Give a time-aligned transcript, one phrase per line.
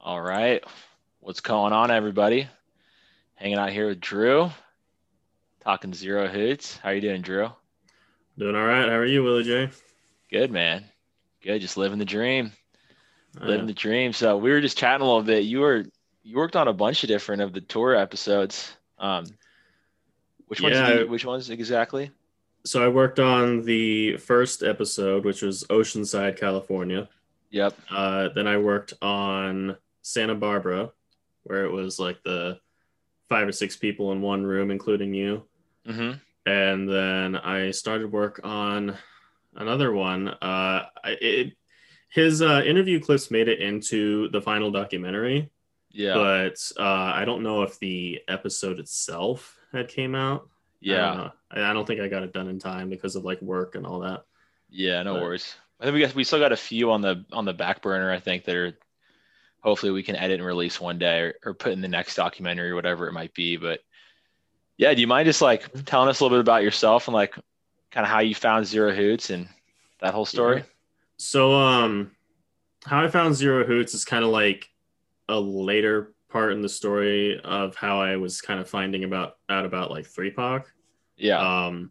[0.00, 0.62] All right.
[1.20, 2.48] What's going on, everybody?
[3.34, 4.50] Hanging out here with Drew,
[5.60, 6.76] talking zero hoots.
[6.78, 7.50] How you doing, Drew?
[8.38, 8.88] Doing all right.
[8.88, 9.68] How are you, Willie J?
[10.30, 10.84] Good, man.
[11.42, 11.60] Good.
[11.60, 12.52] Just living the dream.
[13.40, 14.12] Oh, Living the dream.
[14.12, 15.44] So we were just chatting a little bit.
[15.44, 15.84] You were
[16.22, 18.74] you worked on a bunch of different of the tour episodes.
[18.98, 19.24] Um,
[20.48, 20.74] which ones?
[20.74, 21.00] Yeah.
[21.00, 22.10] you- which ones exactly?
[22.64, 27.08] So I worked on the first episode, which was Oceanside, California.
[27.50, 27.74] Yep.
[27.90, 29.76] Uh, then I worked on
[30.12, 30.90] Santa Barbara,
[31.44, 32.58] where it was like the
[33.28, 35.44] five or six people in one room, including you.
[35.86, 36.18] Mm-hmm.
[36.50, 38.96] And then I started work on
[39.54, 40.28] another one.
[40.28, 41.52] Uh, it,
[42.08, 45.50] his uh, interview clips made it into the final documentary,
[45.92, 46.14] Yeah.
[46.14, 50.48] but uh, I don't know if the episode itself had came out.
[50.82, 51.30] I don't yeah.
[51.50, 53.86] I, I don't think I got it done in time because of like work and
[53.86, 54.24] all that.
[54.70, 55.02] Yeah.
[55.02, 55.54] No but- worries.
[55.78, 58.10] I think we got we still got a few on the on the back burner.
[58.12, 58.76] I think that are
[59.62, 62.70] hopefully we can edit and release one day or, or put in the next documentary
[62.70, 63.56] or whatever it might be.
[63.56, 63.80] But
[64.76, 67.34] yeah, do you mind just like telling us a little bit about yourself and like
[67.90, 69.48] kind of how you found Zero Hoots and
[70.00, 70.58] that whole story?
[70.58, 70.64] Yeah.
[71.18, 72.12] So, um,
[72.86, 74.70] how I found Zero Hoots is kind of like
[75.28, 79.66] a later part in the story of how I was kind of finding about out
[79.66, 80.66] about like three Pac.
[81.16, 81.66] Yeah.
[81.66, 81.90] Um,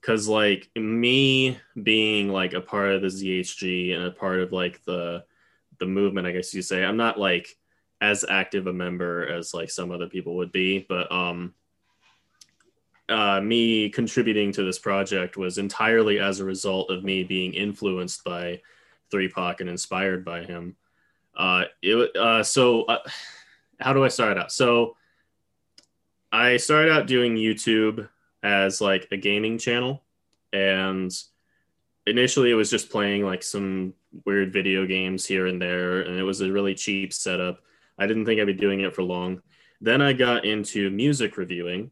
[0.00, 4.84] because like me being like a part of the ZHG and a part of like
[4.84, 5.24] the
[5.78, 7.56] the movement, I guess you say, I'm not like
[8.00, 11.54] as active a member as like some other people would be, but um,
[13.08, 18.24] uh, me contributing to this project was entirely as a result of me being influenced
[18.24, 18.60] by
[19.10, 20.76] Three Pac and inspired by him.
[21.36, 22.98] Uh, it uh, so uh,
[23.80, 24.50] how do I start out?
[24.50, 24.96] So
[26.32, 28.08] I started out doing YouTube
[28.42, 30.02] as like a gaming channel,
[30.52, 31.12] and
[32.06, 36.22] initially it was just playing like some weird video games here and there, and it
[36.22, 37.60] was a really cheap setup.
[37.98, 39.42] I didn't think I'd be doing it for long.
[39.80, 41.90] Then I got into music reviewing,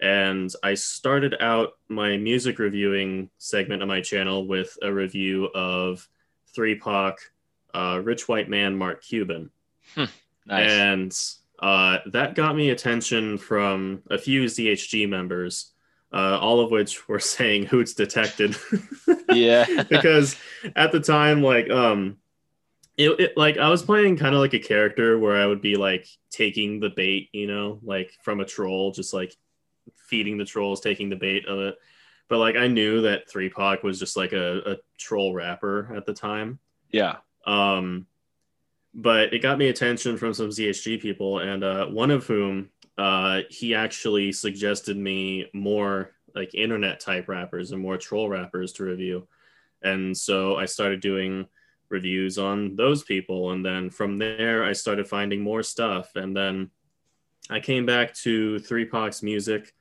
[0.00, 6.06] and I started out my music reviewing segment on my channel with a review of
[6.54, 7.16] Three Pac,
[7.72, 9.50] uh, Rich White Man, Mark Cuban.
[9.96, 10.10] nice.
[10.48, 11.18] And
[11.60, 15.72] uh, that got me attention from a few ZHG members,
[16.14, 18.56] uh, all of which were saying Hoots detected.
[19.28, 19.82] yeah.
[19.82, 20.36] because
[20.76, 22.18] at the time, like, um,
[22.96, 25.74] it, it like I was playing kind of like a character where I would be
[25.74, 29.34] like taking the bait, you know, like from a troll, just like
[29.96, 31.76] feeding the trolls, taking the bait of it.
[32.28, 36.06] But like I knew that Three Pac was just like a, a troll rapper at
[36.06, 36.60] the time.
[36.90, 37.16] yeah.
[37.46, 38.06] Um,
[38.94, 43.40] but it got me attention from some ZHG people, and uh, one of whom uh,
[43.50, 49.26] he actually suggested me more like internet type rappers and more troll rappers to review.
[49.82, 51.46] And so I started doing
[51.88, 53.52] reviews on those people.
[53.52, 56.16] And then from there, I started finding more stuff.
[56.16, 56.70] And then
[57.50, 59.74] I came back to Three Pac's music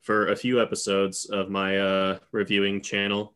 [0.00, 3.34] for a few episodes of my uh, reviewing channel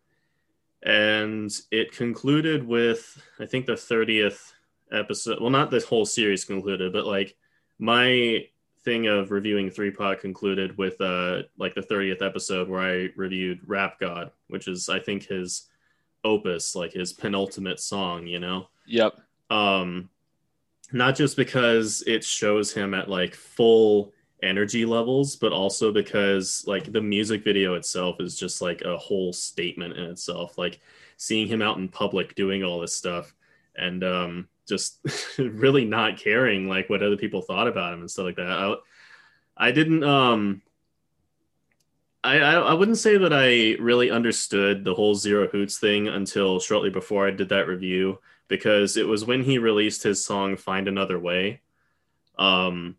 [0.84, 4.52] and it concluded with i think the 30th
[4.92, 7.34] episode well not the whole series concluded but like
[7.78, 8.46] my
[8.84, 13.60] thing of reviewing three pac concluded with uh like the 30th episode where i reviewed
[13.66, 15.68] rap god which is i think his
[16.22, 19.18] opus like his penultimate song you know Yep.
[19.50, 20.08] um
[20.92, 24.12] not just because it shows him at like full
[24.42, 29.32] energy levels but also because like the music video itself is just like a whole
[29.32, 30.80] statement in itself like
[31.16, 33.34] seeing him out in public doing all this stuff
[33.76, 34.98] and um just
[35.38, 38.74] really not caring like what other people thought about him and stuff like that i,
[39.56, 40.62] I didn't um
[42.24, 46.58] I, I I wouldn't say that I really understood the whole Zero Hoots thing until
[46.58, 50.88] shortly before I did that review because it was when he released his song "Find
[50.88, 51.60] Another Way."
[52.38, 52.96] Um,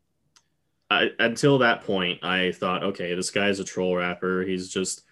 [0.91, 4.43] I, until that point, I thought, okay, this guy's a troll rapper.
[4.43, 5.03] He's just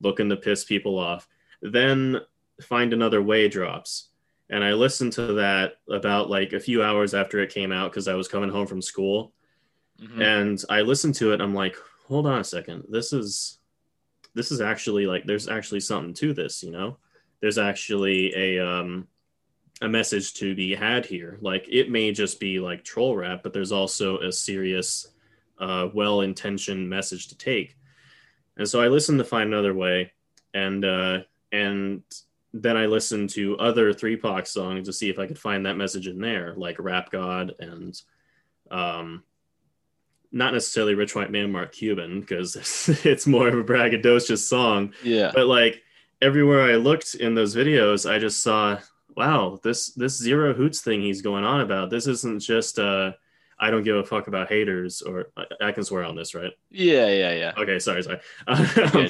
[0.00, 1.28] looking to piss people off.
[1.60, 2.20] Then
[2.62, 4.10] "Find Another Way" drops,
[4.50, 8.08] and I listened to that about like a few hours after it came out because
[8.08, 9.32] I was coming home from school,
[10.00, 10.20] Mhm.
[10.22, 11.40] and I listened to it.
[11.40, 11.76] I'm like,
[12.06, 13.58] hold on a second, this is
[14.34, 16.98] this is actually like there's actually something to this, you know.
[17.40, 19.08] There's actually a um
[19.82, 21.38] a message to be had here.
[21.40, 25.08] Like it may just be like troll rap, but there's also a serious,
[25.58, 27.76] uh, well-intentioned message to take.
[28.56, 30.12] And so I listened to Find Another Way,
[30.54, 31.20] and uh,
[31.52, 32.02] and
[32.62, 35.76] then I listened to other Three Pac songs to see if I could find that
[35.76, 38.00] message in there, like Rap God and
[38.70, 39.22] um,
[40.32, 42.56] not necessarily Rich White Man Mark Cuban because
[43.04, 45.30] it's more of a braggadocious song, Yeah.
[45.34, 45.82] but like
[46.20, 48.78] everywhere I looked in those videos, I just saw
[49.16, 51.88] wow, this this zero hoots thing he's going on about.
[51.90, 53.12] This isn't just uh
[53.58, 56.52] I don't give a fuck about haters or I, I can swear on this, right?
[56.70, 57.52] Yeah, yeah, yeah.
[57.56, 58.20] Okay, sorry, sorry.
[58.46, 59.08] Um,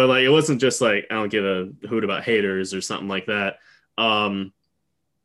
[0.00, 3.06] but like it wasn't just like I don't give a hoot about haters or something
[3.06, 3.58] like that.
[3.98, 4.54] Um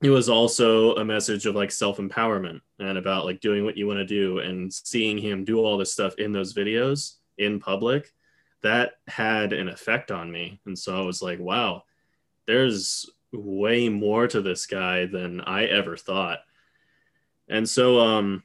[0.02, 4.00] it was also a message of like self-empowerment and about like doing what you want
[4.00, 8.14] to do and seeing him do all this stuff in those videos in public
[8.64, 11.82] that had an effect on me and so i was like wow
[12.46, 16.40] there's way more to this guy than i ever thought
[17.48, 18.44] and so um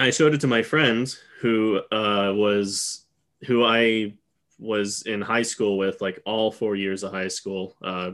[0.00, 3.06] i showed it to my friend who uh was
[3.46, 4.12] who i
[4.62, 8.12] was in high school with like all four years of high school uh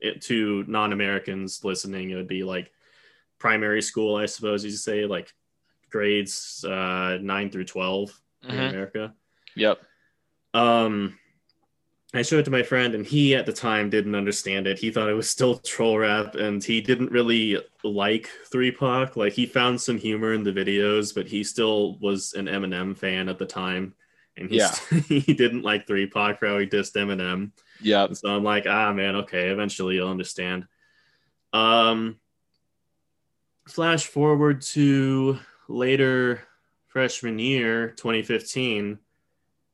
[0.00, 2.70] it, to non-Americans listening, it would be like
[3.38, 5.32] primary school, I suppose you'd say, like
[5.90, 8.10] grades uh, nine through 12
[8.44, 8.52] mm-hmm.
[8.52, 9.14] in America.
[9.54, 9.80] Yep.
[10.54, 11.18] Um,
[12.14, 14.78] I showed it to my friend, and he at the time didn't understand it.
[14.78, 19.16] He thought it was still troll rap, and he didn't really like Three Pac.
[19.16, 23.28] Like he found some humor in the videos, but he still was an Eminem fan
[23.28, 23.94] at the time,
[24.36, 24.74] and he, yeah.
[25.08, 27.52] he didn't like Three Pac for how he dissed Eminem.
[27.80, 28.08] Yeah.
[28.12, 29.48] So I'm like, ah, man, okay.
[29.48, 30.66] Eventually, you'll understand.
[31.52, 32.16] Um,
[33.68, 35.38] flash forward to
[35.68, 36.42] later
[36.88, 38.98] freshman year, 2015,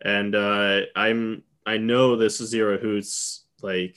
[0.05, 3.97] and uh, I'm I know this zero hoots like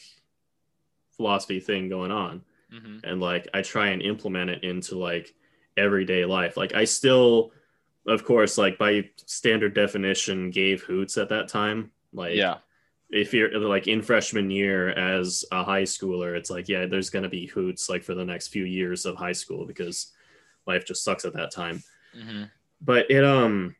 [1.18, 2.97] philosophy thing going on, mm-hmm.
[3.03, 5.33] and like I try and implement it into like
[5.77, 6.57] everyday life.
[6.57, 7.51] Like I still,
[8.07, 11.92] of course, like by standard definition, gave hoots at that time.
[12.13, 12.57] Like yeah
[13.10, 17.24] if you're like in freshman year as a high schooler, it's like, yeah, there's going
[17.24, 20.12] to be hoots like for the next few years of high school because
[20.66, 21.84] life just sucks at that time.
[22.18, 22.44] Mm-hmm.
[22.81, 23.75] But it, um,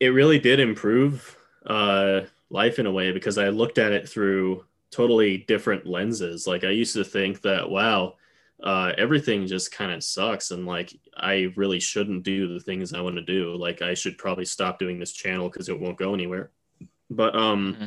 [0.00, 1.36] it really did improve,
[1.66, 6.46] uh, life in a way because I looked at it through totally different lenses.
[6.46, 8.14] Like I used to think that, wow,
[8.62, 13.00] uh, everything just kind of sucks and like I really shouldn't do the things I
[13.00, 13.54] want to do.
[13.56, 16.50] Like I should probably stop doing this channel because it won't go anywhere.
[17.08, 17.86] But um, mm-hmm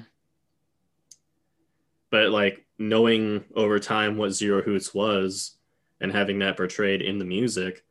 [2.14, 5.58] but like knowing over time what Zero Hoots was
[6.00, 7.84] and having that portrayed in the music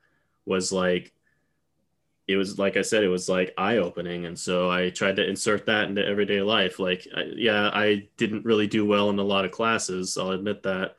[0.46, 1.12] was like
[2.28, 5.28] it was like I said, it was like eye opening, and so I tried to
[5.28, 6.78] insert that into everyday life.
[6.78, 10.62] Like, I, yeah, I didn't really do well in a lot of classes, I'll admit
[10.62, 10.94] that,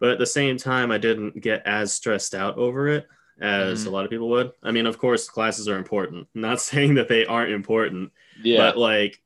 [0.00, 3.06] but at the same time, I didn't get as stressed out over it
[3.40, 3.88] as mm-hmm.
[3.88, 4.52] a lot of people would.
[4.62, 6.28] I mean, of course, classes are important.
[6.34, 8.12] I'm not saying that they aren't important,
[8.42, 9.20] yeah, but like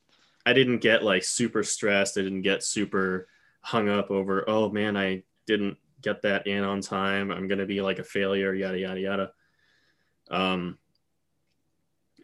[0.47, 2.19] I didn't get like super stressed.
[2.19, 3.29] I didn't get super
[3.61, 7.31] hung up over, oh man, I didn't get that in on time.
[7.31, 9.33] I'm going to be like a failure, yada, yada, yada.
[10.31, 10.79] Um,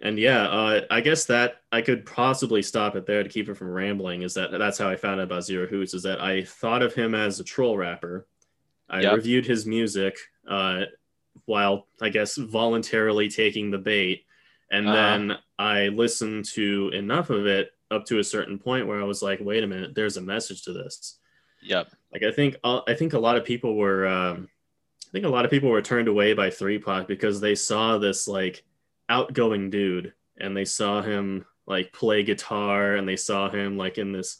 [0.02, 3.54] and yeah, uh, I guess that I could possibly stop it there to keep it
[3.54, 4.22] from rambling.
[4.22, 5.94] Is that that's how I found out about Zero Hoots?
[5.94, 8.26] Is that I thought of him as a troll rapper.
[8.88, 9.14] I yep.
[9.16, 10.16] reviewed his music
[10.48, 10.82] uh,
[11.46, 14.24] while I guess voluntarily taking the bait,
[14.70, 14.94] and uh-huh.
[14.94, 19.22] then I listened to enough of it up to a certain point where I was
[19.22, 21.18] like, wait a minute, there's a message to this.
[21.62, 21.90] Yep.
[22.12, 24.48] Like I think I think a lot of people were um,
[25.08, 27.98] I think a lot of people were turned away by Three Pac because they saw
[27.98, 28.64] this like
[29.08, 34.12] outgoing dude and they saw him like play guitar and they saw him like in
[34.12, 34.38] this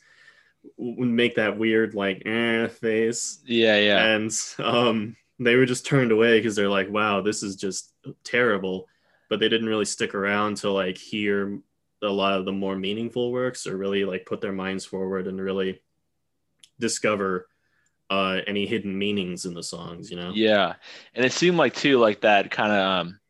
[0.79, 3.41] make that weird like eh face.
[3.47, 4.05] Yeah, yeah.
[4.05, 7.93] And um they were just turned away because they're like, wow, this is just
[8.23, 8.87] terrible.
[9.29, 11.59] But they didn't really stick around to like hear
[12.03, 15.41] a lot of the more meaningful works or really like put their minds forward and
[15.41, 15.81] really
[16.79, 17.49] discover
[18.11, 20.31] uh, any hidden meanings in the songs, you know?
[20.35, 20.75] Yeah.
[21.15, 23.21] And it seemed like too, like that kind of, um,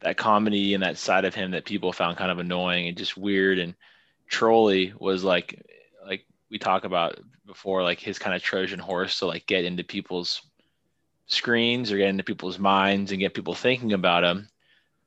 [0.00, 3.16] that comedy and that side of him that people found kind of annoying and just
[3.16, 3.74] weird and
[4.28, 5.71] trolly was like, like
[6.52, 10.42] we talk about before, like his kind of Trojan horse to like get into people's
[11.26, 14.48] screens or get into people's minds and get people thinking about him.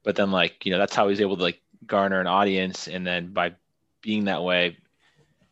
[0.04, 2.88] But then like, you know, that's how he's able to like garner an audience.
[2.88, 3.54] And then by
[4.02, 4.78] being that way,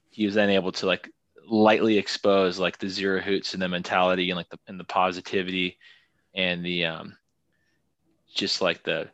[0.10, 1.12] he was then able to like
[1.48, 5.78] lightly expose like the zero hoots and the mentality and like the and the positivity
[6.34, 7.18] and the um
[8.34, 9.10] just like the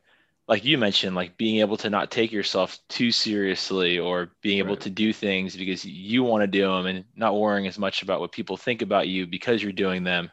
[0.49, 4.71] like you mentioned like being able to not take yourself too seriously or being able
[4.71, 4.81] right.
[4.81, 8.19] to do things because you want to do them and not worrying as much about
[8.19, 10.29] what people think about you because you're doing them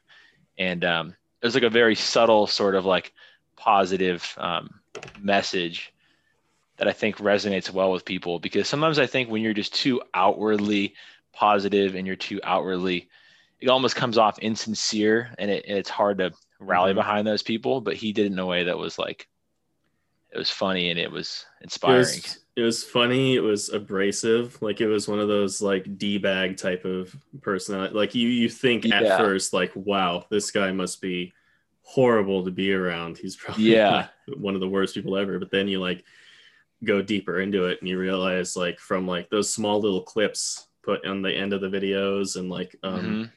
[0.59, 1.15] and um
[1.47, 3.13] was like a very subtle sort of like
[3.57, 4.81] positive um,
[5.21, 5.93] message
[6.77, 10.03] that I think resonates well with people because sometimes I think when you're just too
[10.13, 10.95] outwardly
[11.33, 13.09] positive and you're too outwardly
[13.61, 16.99] it almost comes off insincere and, it, and it's hard to rally mm-hmm.
[16.99, 19.29] behind those people but he did it in a way that was like
[20.37, 23.35] it was funny and it was inspiring it was, it was funny.
[23.37, 24.61] It was abrasive.
[24.63, 27.95] Like it was one of those like d bag type of personality.
[27.95, 29.17] Like you you think at Yeah.
[29.17, 31.33] first like, wow, this guy must be
[31.83, 33.17] horrible to be around.
[33.19, 34.09] He's probably Yeah.
[34.37, 35.39] one of the worst people ever.
[35.39, 36.05] But then you like
[36.85, 41.05] go deeper into it and you realize like from like those small little clips put
[41.07, 43.31] on the end of the videos and like um Mhm.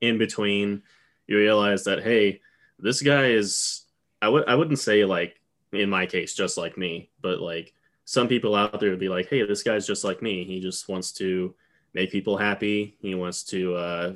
[0.00, 0.82] in between,
[1.26, 2.40] you realize that hey,
[2.78, 3.84] this guy is
[4.22, 5.39] I would I wouldn't say like
[5.72, 7.72] in my case just like me, but like
[8.04, 10.44] some people out there would be like, hey, this guy's just like me.
[10.44, 11.54] He just wants to
[11.94, 12.96] make people happy.
[13.00, 14.12] He wants to uh,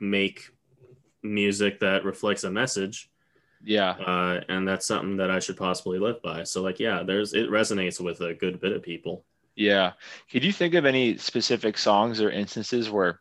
[0.00, 0.50] make
[1.22, 3.10] music that reflects a message,
[3.64, 3.90] Yeah.
[3.90, 6.44] uh, and that's something that I should possibly live by.
[6.44, 9.24] So like, yeah, there's it resonates with a good bit of people.
[9.54, 9.92] Yeah.
[10.30, 13.20] Could you think of any specific songs or instances where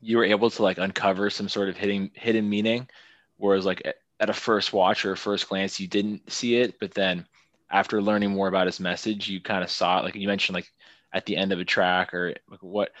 [0.00, 2.88] you were able to like uncover some sort of hidden hidden meaning,
[3.36, 3.82] whereas like
[4.22, 7.26] at- a first watch or a first glance you didn't see it, but then
[7.70, 10.04] after learning more about his message, you kind of saw it.
[10.04, 10.70] Like you mentioned, like
[11.12, 12.92] at the end of a track or like what?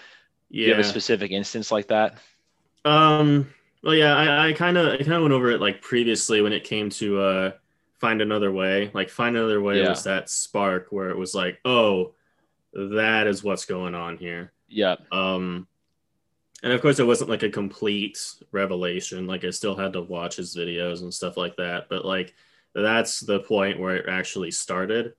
[0.50, 0.76] Do you Yeah.
[0.76, 2.18] have a specific instance like that?
[2.84, 3.48] Um.
[3.84, 6.52] Well, yeah, I, I kind of I kind of went over it like previously when
[6.52, 7.50] it came to uh,
[7.98, 8.90] find another way.
[8.94, 9.88] Like find another way Yeah.
[9.90, 12.14] was that spark where it was like, oh,
[12.72, 14.52] that is what's going on here.
[14.68, 14.96] Yeah.
[15.10, 15.66] Um,
[16.62, 18.18] and of course, it wasn't like a complete
[18.52, 19.26] revelation.
[19.26, 21.88] Like I still had to watch his videos and stuff like that.
[21.88, 22.34] But like
[22.74, 25.14] that's the point where it actually started.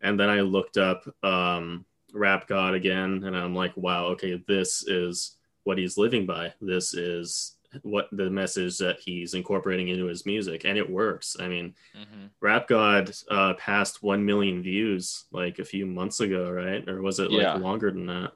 [0.00, 4.86] And then I looked up um, Rap God again, and I'm like, wow, okay, this
[4.86, 6.52] is what he's living by.
[6.60, 11.36] This is what the message that he's incorporating into his music, and it works.
[11.38, 12.30] I mean, Mhm.
[12.40, 16.86] Rap God uh, passed 1 million views like a few months ago, right?
[16.88, 17.56] Or was it like Yeah.
[17.56, 18.32] longer than that?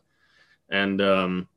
[0.70, 1.48] And um,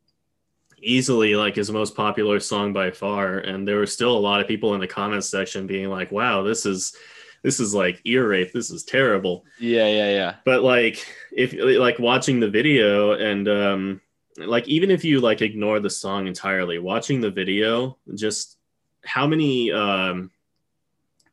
[0.84, 3.38] easily like his most popular song by far.
[3.38, 6.42] And there were still a lot of people in the comments section being like, wow,
[6.42, 6.96] this is.
[7.42, 8.52] This is like ear rape.
[8.54, 9.86] This is terrible Yeah.
[9.86, 10.10] Yeah.
[10.10, 10.34] Yeah.
[10.46, 14.00] but like if like watching the video and um
[14.38, 18.56] like even if you like ignore the song entirely watching the video just
[19.04, 20.30] how many um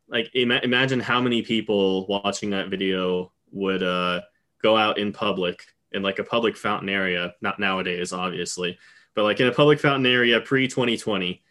[0.09, 4.19] like ima- imagine how many people watching that video would uh
[4.61, 8.77] go out in public in like a public fountain area not nowadays obviously
[9.15, 11.41] but like in a public fountain area pre 2020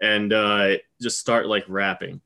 [0.00, 2.20] and uh just start like rapping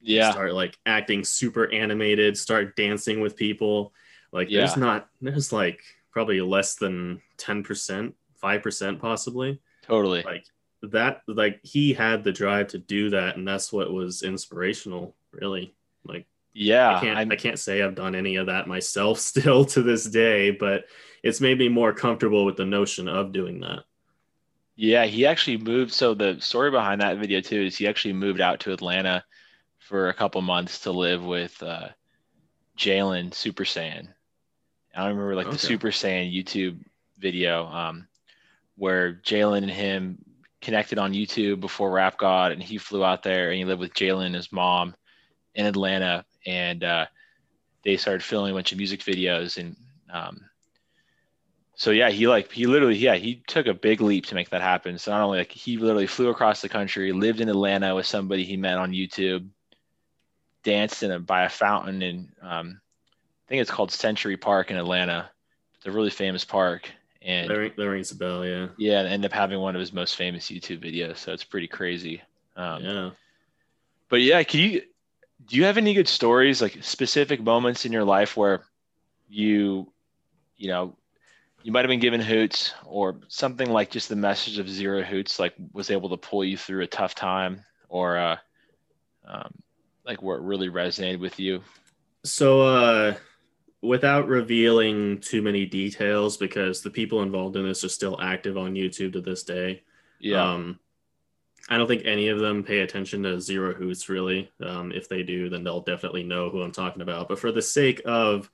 [0.00, 0.30] Yeah.
[0.32, 3.92] start like acting super animated, start dancing with people.
[4.32, 4.60] Like Yeah.
[4.60, 5.80] there's not there's like
[6.10, 9.60] probably less than 10%, 5% possibly.
[9.82, 10.22] Totally.
[10.22, 10.44] Like
[10.82, 15.74] that like he had the drive to do that and that's what was inspirational, really.
[16.04, 16.96] Like Yeah.
[16.96, 20.04] I can't I'm- I can't say I've done any of that myself still to this
[20.06, 20.86] day, but
[21.22, 23.84] it's made me more comfortable with the notion of doing that.
[24.74, 25.92] Yeah, he actually moved.
[25.92, 29.24] So the story behind that video too is he actually moved out to Atlanta
[29.78, 31.88] for a couple months to live with uh,
[32.78, 34.08] Jalen Super Saiyan.
[34.94, 36.78] I remember like the Super Saiyan YouTube
[37.18, 38.06] video um,
[38.76, 40.18] where Jalen and him
[40.60, 43.94] connected on YouTube before Rap God, and he flew out there and he lived with
[43.94, 44.94] Jalen and his mom
[45.54, 47.06] in Atlanta, and uh,
[47.84, 49.76] they started filming a bunch of music videos and.
[50.10, 50.42] Um,
[51.74, 54.60] so yeah, he like he literally yeah he took a big leap to make that
[54.60, 54.98] happen.
[54.98, 58.44] So not only like he literally flew across the country, lived in Atlanta with somebody
[58.44, 59.48] he met on YouTube,
[60.62, 62.80] danced in a by a fountain in um,
[63.46, 65.30] I think it's called Century Park in Atlanta.
[65.76, 66.88] It's a really famous park,
[67.22, 68.68] and That, ring, that rings a bell, yeah.
[68.76, 71.16] yeah, and ended up having one of his most famous YouTube videos.
[71.16, 72.22] So it's pretty crazy.
[72.54, 73.10] Um, yeah.
[74.08, 74.82] but yeah, can you
[75.46, 78.62] do you have any good stories, like specific moments in your life where
[79.28, 79.90] you,
[80.56, 80.96] you know,
[81.62, 85.38] you might have been given hoots or something like just the message of zero hoots,
[85.38, 88.36] like was able to pull you through a tough time or, uh,
[89.26, 89.52] um,
[90.04, 91.62] like what really resonated with you?
[92.24, 93.14] So, uh,
[93.80, 98.74] without revealing too many details, because the people involved in this are still active on
[98.74, 99.82] YouTube to this day.
[100.20, 100.52] Yeah.
[100.52, 100.78] Um,
[101.68, 104.50] I don't think any of them pay attention to Zero Hoots really.
[104.64, 107.28] Um, if they do, then they'll definitely know who I'm talking about.
[107.28, 108.50] But for the sake of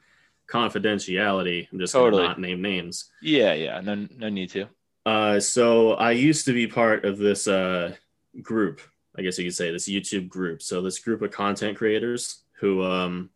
[0.48, 2.22] confidentiality, I'm just Totally.
[2.22, 3.10] gonna not name names.
[3.22, 3.52] yeah.
[3.54, 3.80] Yeah.
[3.80, 4.66] No, no need to.
[5.06, 7.94] Uh, so I used to be part of this uh,
[8.42, 8.80] group,
[9.16, 10.60] I guess you could say, this YouTube group.
[10.62, 13.30] So this group of content creators who, um,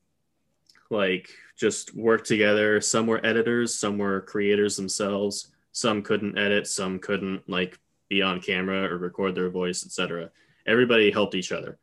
[0.90, 2.81] like, just work together.
[2.81, 5.49] Some were editors, some were creators themselves.
[5.75, 7.78] Some couldn't edit, some couldn't like
[8.09, 10.31] be on camera or record their voice, etc.
[10.66, 11.78] Everybody helped each other,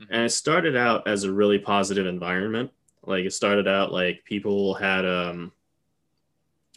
[0.00, 0.06] Mhm.
[0.10, 2.72] and it started out as a really positive environment.
[3.08, 5.52] Like it started out like people had um,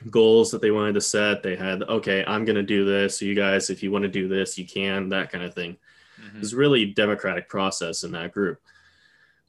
[0.09, 1.43] goals that they wanted to set.
[1.43, 3.19] They had, okay, I'm going to do this.
[3.19, 5.77] So you guys, if you want to do this, you can, that kind of thing.
[6.19, 6.35] Mhm.
[6.35, 8.59] It was really democratic process in that group.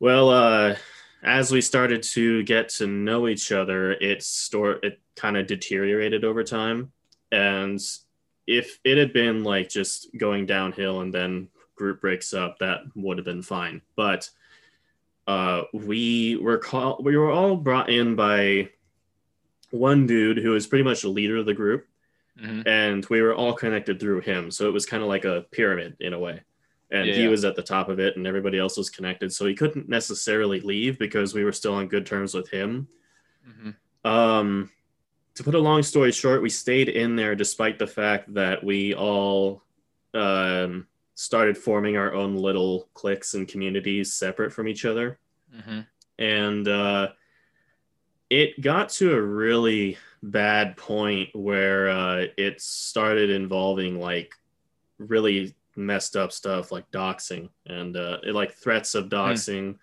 [0.00, 0.76] Well, uh,
[1.22, 6.24] as we started to get to know each other, it store it kind of deteriorated
[6.24, 6.90] over time.
[7.30, 7.80] And
[8.46, 13.18] if it had been like just going downhill and then group breaks up, that would
[13.18, 13.82] have been fine.
[13.94, 14.28] But
[15.26, 18.68] uh, we were called, we were all brought in by
[19.70, 21.86] one dude who was pretty much the leader of the group,
[22.40, 22.66] Mhm.
[22.66, 24.50] and we were all connected through him.
[24.50, 26.40] So it was kind of like a pyramid in a way.
[26.90, 29.32] And he was at the top of it, and everybody else was connected.
[29.32, 32.86] So he couldn't necessarily leave because we were still on good terms with him.
[33.48, 33.74] Mhm.
[34.04, 34.70] Um,
[35.34, 38.94] to put a long story short, we stayed in there despite the fact that we
[38.94, 39.62] all
[40.12, 40.86] um,
[41.22, 45.20] started forming our own little cliques and communities separate from each other.
[45.54, 45.86] Mhm.
[46.18, 47.12] And uh,
[48.28, 54.34] it got to a really bad point where uh, it started involving like
[54.98, 59.76] really messed up stuff like doxing and uh, it, like threats of doxing,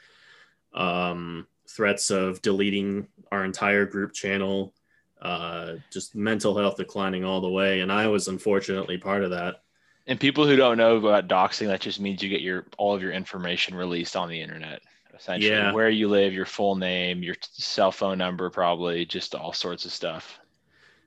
[0.74, 4.74] um, threats of deleting our entire group channel,
[5.22, 7.80] uh, just mental health declining all the way.
[7.80, 9.64] And I was unfortunately part of that.
[10.10, 13.02] And people who don't know about doxing, that just means you get your all of
[13.04, 14.82] your information released on the internet.
[15.16, 15.72] Essentially, Yeah.
[15.72, 19.92] where you live, your full name, your cell phone number, probably just all sorts of
[19.92, 20.40] stuff.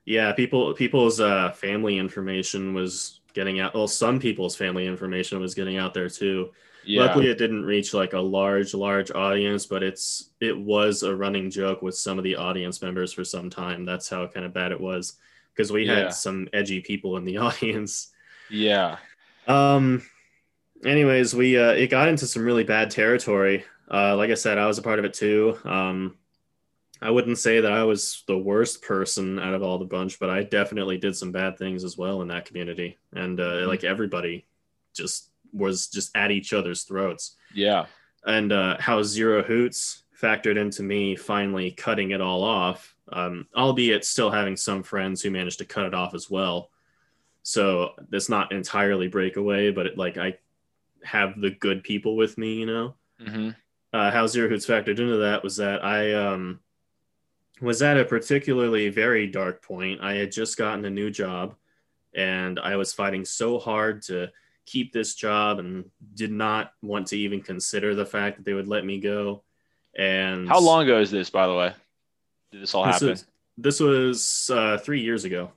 [0.05, 3.73] Yeah, people people's uh, family information was getting out.
[3.73, 6.51] Well, some people's family information was getting out there too.
[6.85, 11.13] Yeah, Luckily, it didn't reach like a large, large audience, but it's it was a
[11.13, 13.83] running joke with some of the audience members for some time.
[13.83, 15.17] That's how kind of bad it was
[15.53, 15.95] because we Yeah.
[15.95, 18.12] had some edgy people in the audience.
[18.53, 18.97] Yeah,
[19.47, 20.01] Um.
[20.85, 23.63] Anyways, we uh, it got into some really bad territory.
[23.89, 25.57] Uh, like I said, I was a part of it too.
[25.63, 26.17] Um,
[27.01, 30.29] I wouldn't say that I was the worst person out of all the bunch, but
[30.29, 33.67] I definitely did some bad things as well in that community, and uh, Mhm.
[33.67, 34.45] like everybody
[34.93, 37.35] just was just at each other's throats.
[37.53, 37.85] yeah,
[38.25, 44.03] And uh, how Zero Hoots factored into me finally cutting it all off, um, albeit
[44.05, 46.71] still having some friends who managed to cut it off as well.
[47.43, 50.37] So it's not entirely breakaway, but it, like I
[51.03, 52.95] have the good people with me, you know.
[53.19, 53.49] hmm
[53.91, 56.59] Uh, how Zero Hoots factored into that was that I um,
[57.61, 60.01] was at a particularly very dark point.
[60.01, 61.55] I had just gotten a new job,
[62.15, 64.31] and I was fighting so hard to
[64.65, 68.67] keep this job, and did not want to even consider the fact that they would
[68.69, 69.43] let me go.
[69.95, 71.73] And How long ago is this, by the way?
[72.51, 73.09] Did this all This happen?
[73.09, 73.25] was,
[73.57, 75.51] this was uh, three years ago.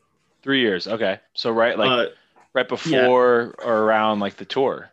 [0.47, 0.87] Three years.
[0.87, 2.07] Okay, so right, like uh,
[2.55, 4.93] right before or around like the tour,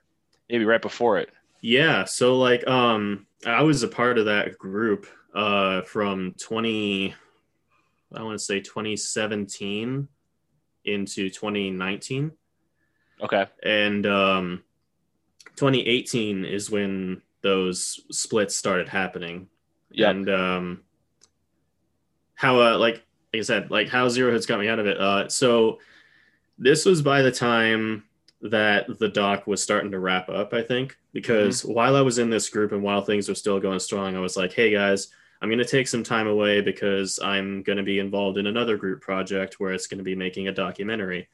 [0.50, 1.30] maybe right before it.
[1.62, 7.14] Yeah, so like um I was a part of that group uh from 20
[8.16, 10.08] I want to say 2017
[10.86, 12.32] into 2019
[13.22, 13.46] Okay.
[13.62, 14.64] and um
[15.56, 19.50] 2018 is when those splits started happening.
[19.92, 20.10] Yeah.
[20.10, 20.82] And um
[22.34, 25.00] how uh like like I said, like how zero hoots got me out of it.
[25.00, 25.80] Uh so
[26.58, 28.04] this was by the time
[28.42, 32.30] that the doc was starting to wrap up, I think, because while I was in
[32.30, 35.08] this group and while things were still going strong, I was like, hey guys,
[35.42, 38.78] I'm going to take some time away because I'm going to be involved in another
[38.78, 41.30] group project where it's going to be making a documentary.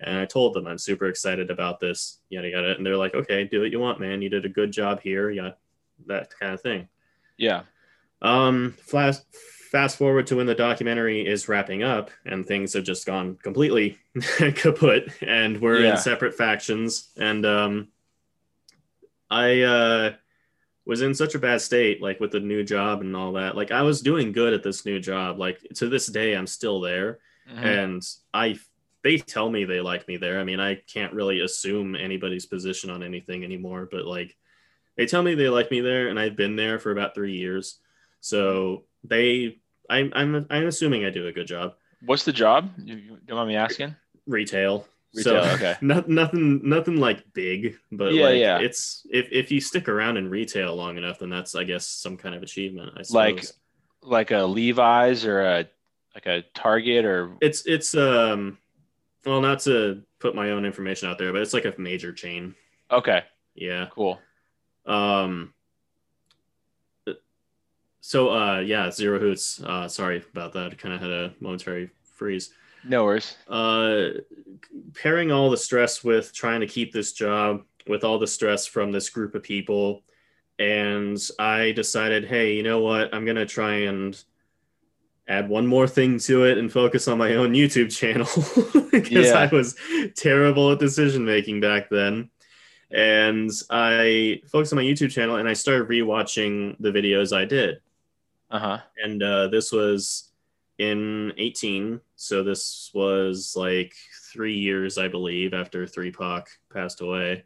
[0.00, 2.76] And I told them I'm super excited about this, yada yada.
[2.76, 4.22] And they're like, okay, do what you want, man.
[4.22, 5.50] You did a good job here, yeah,
[6.06, 6.88] that kind of thing.
[7.36, 7.62] Yeah.
[8.20, 9.26] Um, fast
[9.72, 13.98] fast forward to when the documentary is wrapping up, and things have just gone completely
[14.54, 15.92] kaput, and we're Yeah.
[15.92, 17.08] in separate factions.
[17.16, 17.88] And um,
[19.30, 20.12] I uh,
[20.84, 23.56] was in such a bad state, like with the new job and all that.
[23.56, 25.38] Like I was doing good at this new job.
[25.38, 27.18] Like to this day, I'm still there,
[27.50, 27.64] Mhm.
[27.64, 28.02] and
[28.34, 28.58] I
[29.02, 30.38] they tell me they like me there.
[30.38, 34.36] I mean, I can't really assume anybody's position on anything anymore, but like
[34.96, 37.80] they tell me they like me there, and I've been there for about three years.
[38.20, 39.58] So they,
[39.90, 41.74] I'm, I'm, I'm assuming I do a good job.
[42.04, 42.70] What's the job?
[42.82, 43.94] You, you don't mind me asking?
[44.26, 44.86] Retail.
[45.14, 45.76] Retail, so, okay.
[45.82, 48.58] No, nothing, nothing like big, but Yeah, like yeah.
[48.60, 52.16] it's if if you stick around in retail long enough, then that's I guess some
[52.16, 52.92] kind of achievement.
[52.96, 53.14] I suppose.
[53.14, 53.44] Like-
[54.04, 55.68] Like a Levi's or a
[56.14, 58.58] like a Target or it's it's um,
[59.24, 62.54] well, not to put my own information out there, but it's like a major chain.
[62.90, 63.22] okay,
[63.54, 63.86] Yeah.
[63.92, 64.18] cool.
[64.86, 65.54] Um.
[68.04, 69.62] So uh yeah, zero hoots.
[69.62, 70.76] Uh, sorry about that.
[70.76, 72.50] Kind of had a momentary freeze.
[72.84, 73.36] No worries.
[73.48, 74.08] Uh,
[74.94, 78.90] pairing all the stress with trying to keep this job, with all the stress from
[78.90, 80.02] this group of people,
[80.58, 83.14] and I decided, hey, you know what?
[83.14, 84.20] I'm gonna try and
[85.28, 88.26] add one more thing to it and focus on my own YouTube channel
[88.90, 89.34] because Yeah.
[89.38, 89.76] I was
[90.16, 92.30] terrible at decision making back then.
[92.90, 97.80] And I focused on my YouTube channel and I started rewatching the videos I did.
[98.52, 98.78] Uh huh.
[99.02, 100.30] and uh, this was
[100.78, 103.94] in 18 so this was like
[104.30, 107.44] three years i believe after 3 Pac passed away.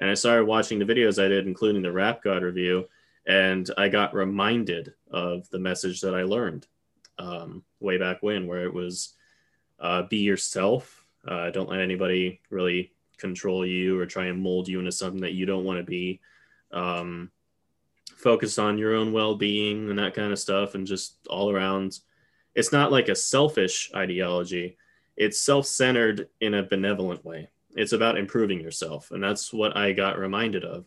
[0.00, 2.88] And i started watching the videos i did including the rap god review
[3.26, 6.66] and i got reminded of the message that i learned
[7.18, 9.14] um, way back when where it was
[9.80, 11.04] uh, be yourself.
[11.26, 15.34] Uh, don't let anybody really control you or try and mold you into something that
[15.34, 16.20] you don't want to be.
[16.72, 17.30] Um,
[18.16, 21.98] focus on your own well-being and that kind of stuff and just all around.
[22.54, 24.76] It's not like a selfish ideology.
[25.16, 27.48] It's self-centered in a benevolent way.
[27.76, 30.84] It's about improving yourself and that's what i got reminded of.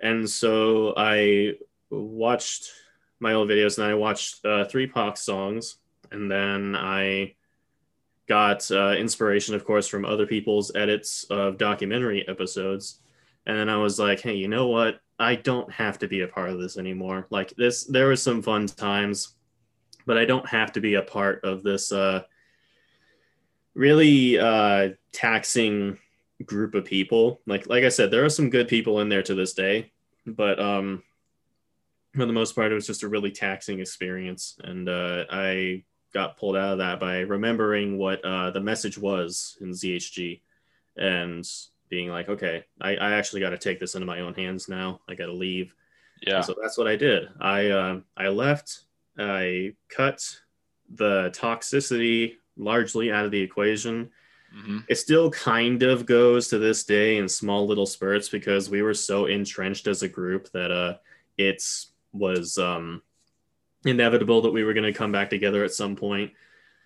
[0.00, 1.54] And so i
[1.90, 2.70] watched
[3.18, 5.76] my old videos and i watched uh, 3 Pac songs
[6.10, 7.34] and then i
[8.28, 13.00] got uh, inspiration of course from other people's edits of documentary episodes.
[13.46, 16.28] And then i was like hey you know what i don't have to be a
[16.28, 17.26] part of this anymore.
[17.30, 19.36] Like this there was some fun times
[20.06, 22.22] but I don't have to be a part of this uh,
[23.74, 25.98] really uh, taxing
[26.44, 27.40] group of people.
[27.46, 29.92] Like like I said, there are some good people in there to this day,
[30.24, 31.02] but um,
[32.14, 35.82] for the most part, it was just a really taxing experience, and uh, I
[36.14, 40.40] got pulled out of that by remembering what uh, the message was in ZHG,
[40.96, 41.46] and
[41.88, 45.00] being like, okay, I, I actually got to take this into my own hands now.
[45.08, 45.74] I got to leave.
[46.22, 46.36] Yeah.
[46.36, 47.28] And so that's what I did.
[47.40, 48.80] I uh, I left.
[49.18, 50.22] I cut
[50.94, 54.10] the toxicity largely out of the equation.
[54.52, 58.82] hmm It still kind of goes to this day in small little spurts because we
[58.82, 60.94] were so entrenched as a group that uh,
[61.36, 61.62] it
[62.12, 63.02] was um,
[63.84, 66.32] inevitable that we were going to come back together at some point.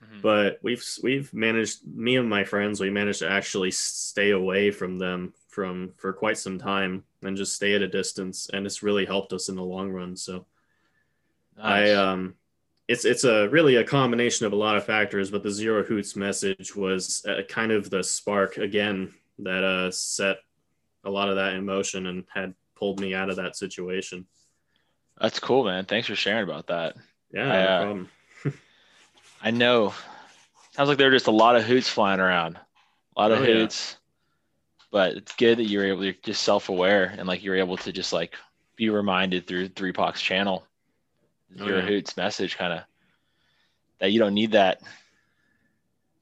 [0.03, 0.23] Mhm.
[0.23, 4.99] But we've we've managed me and my friends we managed to actually stay away from
[4.99, 9.05] them from for quite some time and just stay at a distance, and it's really
[9.05, 10.17] helped us in the long run.
[10.17, 10.47] So.
[11.57, 11.91] Nice.
[11.91, 12.35] I um,
[12.89, 16.17] it's it's a really a combination of a lot of factors, but the zero hoots
[16.17, 20.39] message was uh, kind of the spark again that uh, set
[21.05, 24.27] a lot of that in motion and had pulled me out of that situation.
[25.21, 25.85] That's cool, man.
[25.85, 26.97] Thanks for sharing about that.
[27.33, 28.09] Yeah, I, no uh, problem.
[29.43, 29.95] I know.
[30.73, 32.57] Sounds like there are just a lot of hoots flying around.
[33.17, 33.55] A lot of Oh, yeah.
[33.55, 33.97] hoots.
[34.91, 37.93] But it's good that you're able to just self aware and like you're able to
[37.93, 38.35] just like
[38.77, 40.67] be reminded through Three Pac's channel.
[41.59, 41.85] Oh, Your yeah.
[41.87, 42.85] hoots message kind of
[43.99, 44.81] that you don't need that.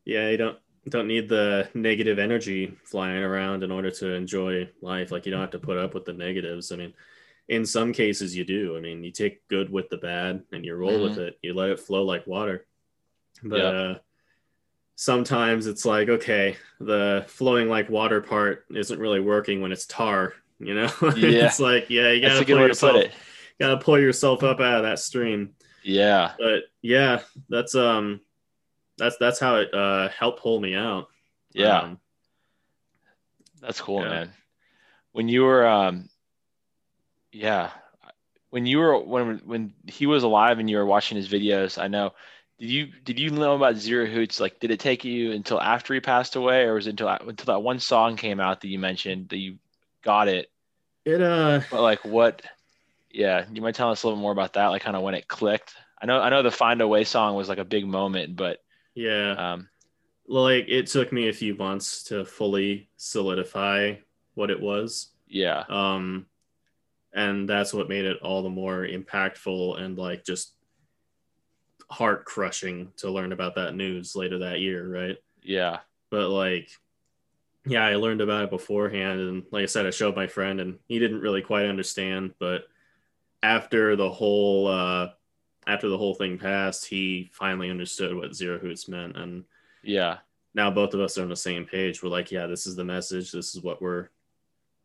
[0.04, 5.11] Yeah, you don't don't need the negative energy flying around in order to enjoy life.
[5.11, 6.72] Like you don't have to put up with the negatives.
[6.72, 6.94] I mean,
[7.48, 8.76] in some cases you do.
[8.76, 11.20] I mean, you take good with the bad and you roll with mm-hmm.
[11.22, 11.38] it.
[11.42, 12.66] You let it flow like water.
[13.42, 13.68] But Yeah.
[13.68, 13.98] uh,
[14.96, 20.35] sometimes it's like, okay, the flowing like water part isn't really working when it's tar.
[20.59, 21.46] You know, Yeah.
[21.46, 23.05] it's like, yeah, you gotta pull way to yourself,
[23.61, 26.33] gotta pull yourself up out of that stream Yeah.
[26.38, 28.20] but yeah that's um
[28.96, 31.09] that's that's how it uh helped pull me out
[31.53, 31.79] Yeah.
[31.81, 32.01] Um,
[33.61, 34.09] That's cool, Yeah.
[34.09, 34.33] man.
[35.12, 36.09] When you were, um,
[37.33, 37.70] yeah,
[38.51, 41.88] when you were when when he was alive and you were watching his videos, I
[41.88, 42.14] know.
[42.58, 44.40] Did you did you know about Zero Hoots?
[44.40, 47.46] Like, did it take you until after he passed away, or was it until until
[47.46, 49.58] that one song came out that you mentioned that you
[50.02, 50.50] got it?
[51.04, 52.42] it uh But like, what?
[53.10, 55.28] Yeah, you might tell us a little more about that, like kind of when it
[55.28, 55.74] clicked.
[56.00, 58.58] I know I know the Find a Way song was like a big moment, but
[58.94, 59.68] yeah um,
[60.26, 63.94] like it took me a few months to fully solidify
[64.34, 66.26] what it was yeah, um
[67.12, 70.54] and that's what made it all the more impactful and like just
[71.90, 75.79] heart crushing to learn about that news later that year right yeah,
[76.11, 76.70] but like
[77.66, 80.79] yeah i learned about it beforehand and like i said i showed my friend and
[80.87, 82.64] he didn't really quite understand but
[83.42, 85.09] after the whole uh
[85.66, 89.44] after the whole thing passed he finally understood what zero hoots meant and
[89.83, 90.18] yeah.
[90.55, 92.85] now both of us are on the same page we're like yeah this is the
[92.85, 94.09] message this is what we're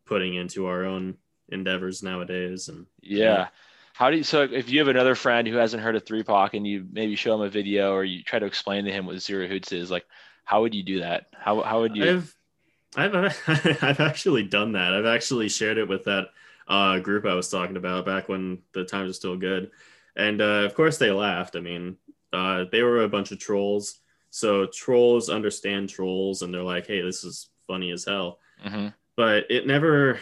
[0.06, 1.16] putting into our own
[1.50, 3.48] endeavors nowadays and Yeah.
[3.93, 6.56] How do you, so if you have another friend who hasn't heard of 3 Pac
[6.56, 9.19] and you maybe show him a video or you try to explain to him what
[9.19, 10.06] Zero Hoots is, like,
[10.45, 11.27] how would you do that?
[11.34, 12.03] How, how would you?
[12.03, 12.36] I've
[12.95, 13.15] I've
[13.47, 14.93] I've actually done that.
[14.93, 16.27] I've actually shared it with that
[16.67, 19.71] uh, group I was talking about back when the times were still good,
[20.15, 21.56] and uh, of course they laughed.
[21.56, 21.97] I mean,
[22.32, 27.01] uh, they were a bunch of trolls, so trolls understand trolls, and they're like, "Hey,
[27.01, 28.93] this is funny as hell." Mhm.
[29.15, 30.19] But it never,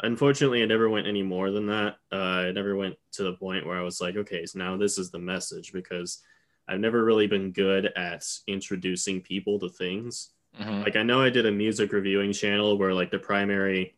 [0.00, 1.96] unfortunately, it never went any more than that.
[2.12, 4.98] Uh, it never went to the point where I was like, "Okay, so now this
[4.98, 6.22] is the message," because
[6.68, 10.82] I've never really been good at introducing people to things Mhm.
[10.82, 13.94] like i know i did a music reviewing channel where like the primary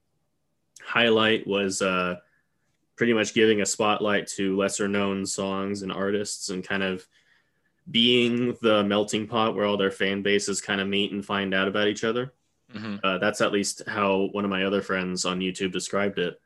[0.83, 2.17] highlight was uh
[2.97, 7.07] pretty much giving a spotlight to lesser known songs and artists and kind of
[7.91, 11.67] being the melting pot where all their fan bases kind of meet and find out
[11.69, 12.35] about each other.
[12.75, 12.97] Mm-hmm.
[13.03, 16.41] Uh, that's at least how one of my other friends on YouTube described it.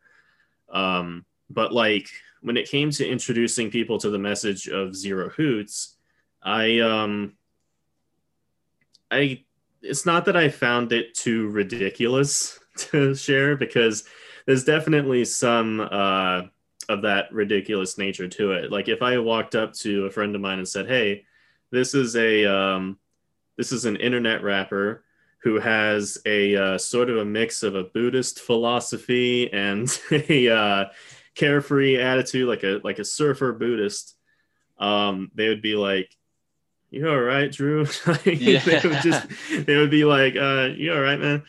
[0.71, 2.09] Um, but like
[2.41, 5.97] when it came to introducing people to the message of Zero Hoots,
[6.43, 7.35] I um,
[9.11, 9.45] I
[9.83, 14.05] it's not that I found it too ridiculous to share because
[14.47, 16.43] there's definitely some uh,
[16.89, 18.73] of that ridiculous nature to it.
[18.73, 21.25] Like if I walked up to a friend of mine and said, "Hey,
[21.71, 22.99] this is a um,
[23.57, 25.04] this is an internet rapper
[25.45, 30.85] who has a uh, sort of a mix of a Buddhist philosophy and a uh,
[31.35, 34.17] carefree attitude, like a like a surfer Buddhist,"
[34.79, 36.11] um, they would be like,
[36.91, 37.87] "You all right, Drew?"
[38.25, 38.61] Yeah.
[38.61, 41.43] they would just they would be like, uh, "You all right, man?"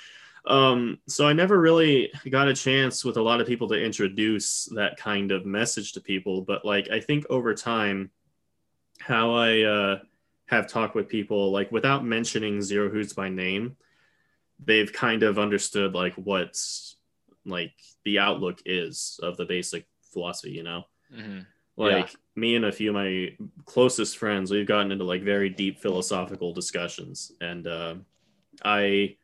[0.45, 4.65] Um, so I never really got a chance with a lot of people to introduce
[4.75, 8.11] that kind of message to people, but like I think over time,
[8.99, 9.99] how I uh,
[10.47, 13.77] have talked with people, like without mentioning Zero Hoots by name,
[14.59, 16.97] they've kind of understood like what's
[17.45, 17.73] like
[18.05, 20.83] the outlook is of the basic philosophy, you know?
[21.09, 25.49] hmm Like me and a few of my closest friends, we've gotten into like very
[25.49, 27.95] deep philosophical discussions, and uh,
[28.63, 29.17] I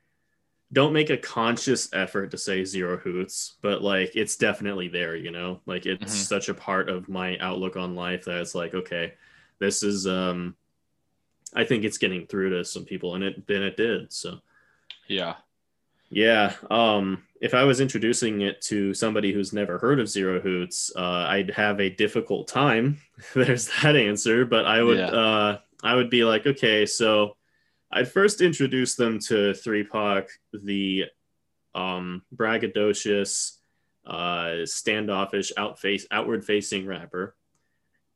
[0.73, 5.31] don't make a conscious effort to say zero hoots, but like it's definitely there, you
[5.31, 5.61] know?
[5.65, 6.27] Like it's Mhm.
[6.27, 9.15] such a part of my outlook on life that it's like, okay,
[9.59, 10.55] this is um
[11.53, 14.13] I think it's getting through to some people and it then it did.
[14.13, 14.39] So
[15.07, 15.35] Yeah.
[16.09, 20.91] yeah, um if I was introducing it to somebody who's never heard of Zero Hoots,
[20.95, 22.99] uh, I'd have a difficult time.
[23.33, 25.07] There's that answer, but I would Yeah.
[25.07, 27.35] uh, I would be like, okay, so
[27.91, 31.05] I'd first introduce them to Three Pac, the
[31.73, 33.57] um, braggadocious,
[34.05, 37.35] uh, standoffish, outface, outward-facing rapper,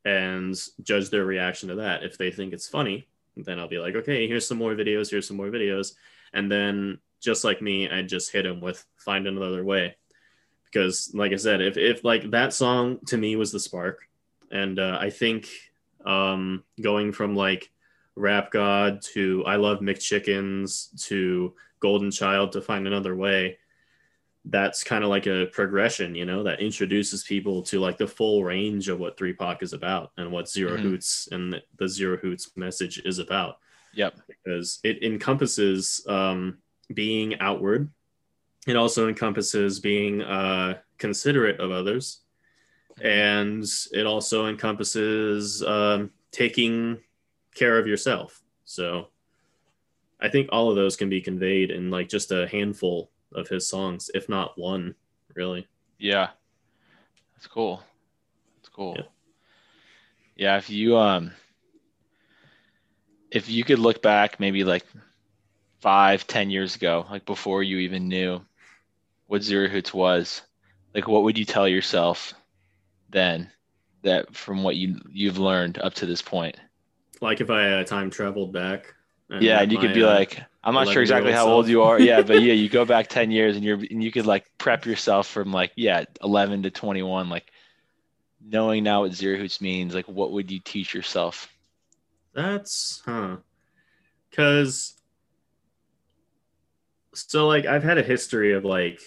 [0.04, 2.04] and judge their reaction to that.
[2.04, 5.10] If they think it's funny, then I'll be like, okay, here's some more videos.
[5.10, 5.94] Here's some more videos,
[6.36, 9.96] and then just like me, I just hit him with find another way.
[10.64, 14.06] Because, like I said, if, if like that song to me was the spark,
[14.50, 15.48] and uh, I think
[16.04, 17.70] um, going from like
[18.14, 23.58] Rap God to I Love McChickens to Golden Child to Find Another Way,
[24.44, 28.44] that's kind of like a progression, you know, that introduces people to like the full
[28.44, 30.80] range of what Three Pac is about and what 0 Mhm.
[30.80, 33.58] Hoots and the Zero Hoots message is about
[33.96, 34.14] Yep.
[34.28, 36.58] because it encompasses um,
[36.92, 37.90] being outward.
[38.66, 42.20] It also encompasses being uh, considerate of others.
[43.00, 46.98] And it also encompasses um, taking
[47.54, 48.42] care of yourself.
[48.64, 49.08] So
[50.20, 53.68] I think all of those can be conveyed in like just a handful of his
[53.68, 54.94] songs, if not one,
[55.34, 55.66] really.
[55.98, 56.30] Yeah.
[57.34, 57.82] That's cool.
[58.56, 58.94] That's cool.
[58.96, 59.04] Yeah.
[60.36, 60.56] Yeah.
[60.58, 61.32] if you um
[63.30, 64.84] if you could look back maybe like
[65.80, 68.40] five, ten years ago, like before you even knew
[69.26, 70.42] what Zero Hoots was,
[70.94, 72.34] like what would you tell yourself
[73.10, 73.50] then
[74.02, 76.56] that from what you you've learned up to this point?
[77.20, 78.94] Like if I uh, time traveled back.
[79.30, 81.82] and yeah, and you could be uh, like, I'm not sure exactly how old you
[81.82, 82.00] are.
[82.00, 84.86] Yeah, but yeah, you go back 10 years and you're and you could like prep
[84.86, 87.50] yourself from like yeah, 11 to 21 like
[88.48, 91.48] knowing now what zero hoots means, like what would you teach yourself?
[92.36, 93.38] That's huh.
[94.32, 94.96] Cause
[97.14, 99.00] so like I've had a history of like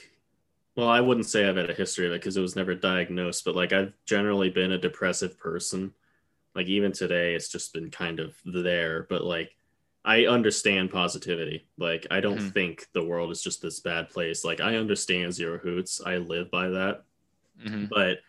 [0.75, 3.43] well, I wouldn't say I've had a history of it because it was never diagnosed,
[3.45, 5.93] but like I've generally been a depressive person.
[6.55, 9.55] Like even today it's just been kind of there, but like
[10.05, 11.67] I understand positivity.
[11.77, 12.53] Like I don't Mhm.
[12.53, 14.45] think the world is just this bad place.
[14.45, 16.01] Like I understand zero hoots.
[16.05, 17.03] I live by that
[17.63, 18.19] hmm but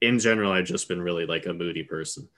[0.00, 2.28] in general i've just been really like a moody person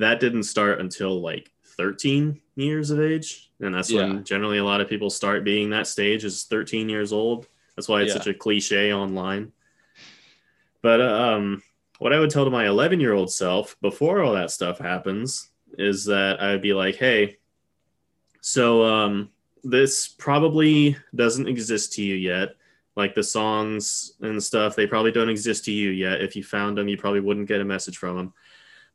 [0.00, 4.06] that didn't start until like 13 years of age and that's Yeah.
[4.06, 7.46] when generally a lot of people start being that stage is 13 years old.
[7.76, 8.18] That's why it's Yeah.
[8.18, 9.52] such a cliche online.
[10.82, 11.62] But um
[11.98, 15.48] what i would tell to my 11 year old self before all that stuff happens
[15.78, 17.38] is that i'd be like hey
[18.42, 19.30] so um
[19.64, 22.50] this probably doesn't exist to you yet.
[22.94, 26.20] Like the songs and stuff they probably don't exist to you yet.
[26.20, 28.32] If you found them you probably wouldn't get a message from them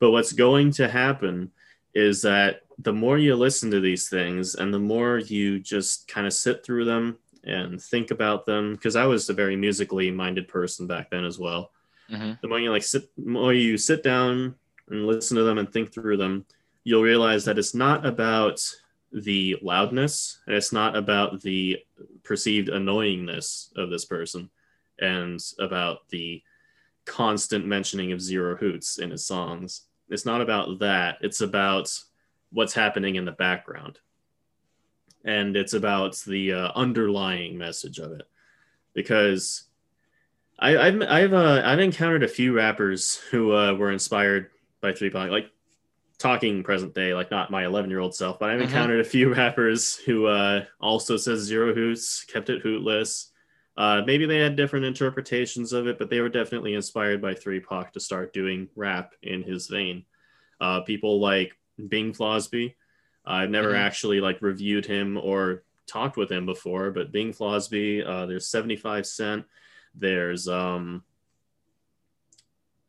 [0.02, 1.52] but what's going to happen
[1.94, 6.28] is that the more you listen to these things and the more you just kind
[6.28, 10.48] of sit through them and think about them because i was a very musically minded
[10.50, 11.72] person back then as well
[12.10, 14.54] hmm the more you like sit more you sit down
[14.90, 16.46] and listen to them and think through them
[16.84, 18.60] you'll realize that it's not about
[19.14, 21.78] the loudness and it's not about the
[22.24, 24.50] perceived annoyingness of this person
[25.00, 26.42] and about the
[27.06, 29.82] constant mentioning of zero hoots in his songs.
[30.12, 31.18] It's not about that.
[31.22, 31.92] It's about
[32.52, 33.98] what's happening in the background.
[35.24, 38.28] And it's about the uh, underlying message of it.
[38.94, 39.64] Because
[40.60, 44.50] I, I've I've uh, I've encountered a few rappers who uh, were inspired
[44.82, 45.50] by Three Pac, like
[46.18, 48.64] talking present day, like not my 11 year old self, but I've Mhm.
[48.66, 53.31] encountered a few rappers who uh, also says zero hoots, kept it hootless.
[53.78, 57.60] Uh, maybe they had different interpretations of it, but they were definitely inspired by Three
[57.60, 60.06] Pac to start doing rap in his vein.
[60.60, 61.58] Uh, people like
[61.88, 62.76] Bing Flosby.
[63.26, 63.78] I've never Mhm.
[63.80, 68.04] actually like reviewed him or talked with him before, but Bing Flosby.
[68.06, 69.46] Uh, there's 75 Cent.
[69.96, 71.04] There's um,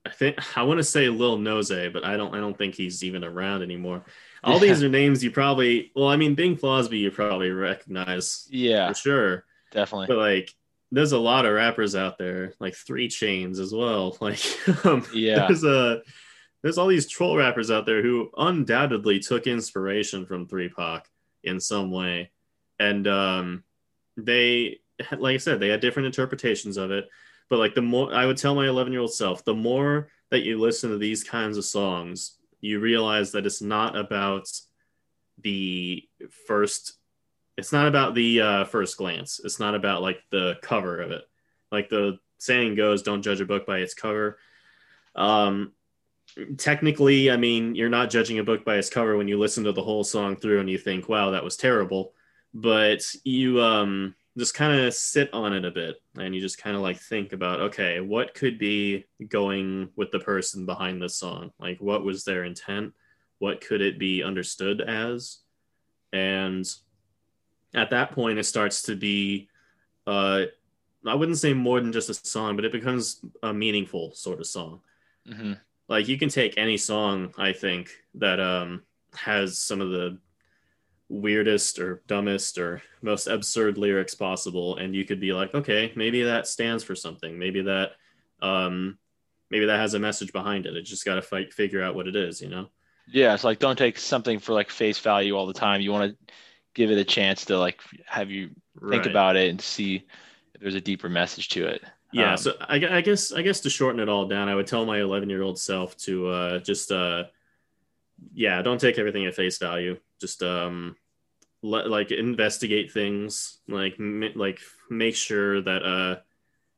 [0.05, 2.35] I think I want to say Lil Nose, but I don't.
[2.35, 4.05] I don't think he's even around anymore.
[4.45, 5.92] All these are names you probably.
[5.95, 10.07] Well, I mean, Bing Flosby you probably recognize Yeah, for sure, definitely.
[10.09, 10.55] but like,
[10.92, 14.16] there's a lot of rappers out there, like Three Chains as well.
[14.20, 14.40] Like,
[14.85, 15.46] um, Yeah.
[15.48, 16.02] there's a
[16.62, 21.09] there's all these troll rappers out there who undoubtedly took inspiration from Three Pac
[21.42, 22.31] in some way,
[22.78, 23.64] and um,
[24.16, 24.78] they,
[25.18, 27.09] like I said, they had different interpretations of it.
[27.50, 30.42] But like the more I would tell my 11 year old self, the more that
[30.44, 34.46] you listen to these kinds of songs, you realize that it's not about
[35.40, 36.05] the
[36.46, 36.98] first.
[37.57, 39.41] It's not about the uh, first glance.
[39.45, 41.23] It's not about like the cover of it.
[41.71, 44.38] Like the saying goes, "Don't judge a book by its cover."
[45.15, 45.73] Um,
[46.57, 49.73] technically, I mean, you're not judging a book by its cover when you listen to
[49.73, 52.15] the whole song through and you think, "Wow, that was terrible."
[52.55, 56.75] But you um, just kind of sit on it a bit and you just kind
[56.75, 61.53] of like think about, okay, what could be going with the person behind this song?
[61.59, 62.95] Like, what was their intent?
[63.38, 65.38] What could it be understood as?
[66.12, 66.67] And
[67.75, 69.49] at that point, it starts to be,
[70.07, 70.43] uh,
[71.07, 74.47] I wouldn't say more than just a song, but it becomes a meaningful sort of
[74.47, 74.81] song.
[75.27, 75.55] Hmm
[75.89, 78.83] like you can take any song i think that um
[79.15, 80.17] has some of the
[81.13, 86.23] weirdest or dumbest or most absurd lyrics possible and you could be like okay maybe
[86.23, 87.39] that stands for something.
[87.39, 87.93] Maybe that
[88.41, 88.99] um
[89.51, 90.75] maybe that has a message behind it.
[90.75, 92.71] It just got to fight figure out what it is you know?
[93.07, 95.83] Yeah, it's like don't take something for like face value all the time.
[95.83, 96.35] You want to
[96.75, 98.51] give it a chance to like have you
[98.89, 99.11] think Right.
[99.11, 100.05] about it and see
[100.55, 101.83] if there's a deeper message to it.
[102.13, 104.67] yeah Um, so I, I guess i guess to shorten it all down i would
[104.67, 107.25] tell my 11 year old self to uh just uh
[108.35, 110.97] yeah don't take everything at face value just um
[111.63, 116.21] let, like investigate things like m- like make sure that uh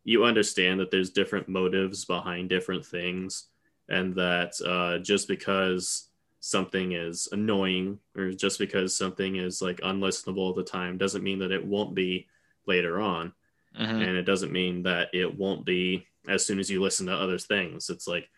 [0.05, 3.49] you understand that there's different motives behind different things
[3.89, 6.04] and that uh just because
[6.45, 11.39] something is annoying or just because something is like unlistenable at the time doesn't mean
[11.39, 12.27] that it won't be
[12.67, 13.33] later on
[13.75, 13.89] mhm.
[13.89, 17.39] and it doesn't mean that it won't be as soon as you listen to other
[17.39, 17.89] things.
[17.89, 18.29] It's like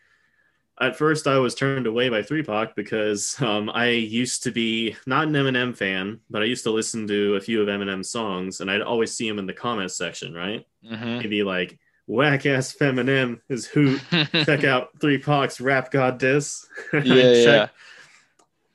[0.80, 4.94] at first I was turned away by Three Pac because um, I used to be
[5.04, 8.60] not an Eminem fan, but I used to listen to a few of Eminem's songs,
[8.60, 10.64] and I'd always see him in the comments section, right?
[10.88, 11.22] Mhm.
[11.22, 14.00] He'd be like, "Whack ass Feminem is hoot."
[14.32, 16.66] Check out Three Pac's rap god diss.
[16.92, 17.04] yeah, Check-
[17.44, 17.68] yeah.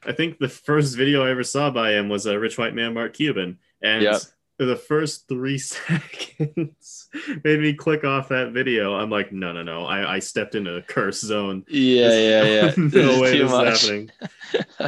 [0.04, 2.94] I think the first video I ever saw by him was a Rich White Man
[2.94, 4.22] Mark Cuban, and Yep.
[4.58, 7.08] the first three seconds
[7.44, 8.96] made me click off that video.
[8.96, 9.86] I'm like, no, no, no.
[9.86, 11.66] I, I stepped into a curse zone.
[11.68, 12.90] Yeah, This- yeah, yeah.
[13.04, 13.74] No way this much.
[13.74, 14.12] is happening.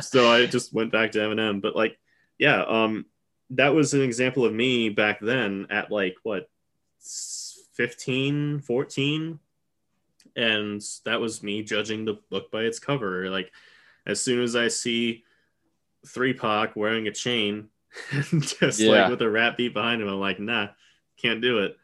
[0.02, 1.62] so I just went back to Eminem.
[1.62, 1.98] But like,
[2.40, 3.06] yeah, um,
[3.52, 6.50] that was an example of me back then at like what
[7.74, 9.40] 15, 14.
[10.36, 13.30] And that was me judging the book by its cover.
[13.30, 13.52] Like,
[14.06, 15.24] as soon as I see
[16.08, 17.70] Three Pac wearing a chain,
[18.40, 18.92] just Yeah.
[19.04, 20.70] like with a rap beat behind him, I'm like, nah,
[21.22, 21.78] can't do it.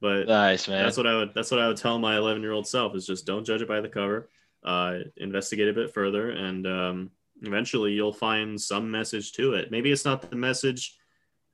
[0.00, 0.82] But Nice, man.
[0.82, 3.06] that's what I would that's what I would tell my 11 year old self is
[3.06, 4.28] just don't judge it by the cover.
[4.64, 7.10] Uh, investigate a bit further, and um,
[7.42, 9.70] eventually you'll find some message to it.
[9.72, 10.96] Maybe it's not the message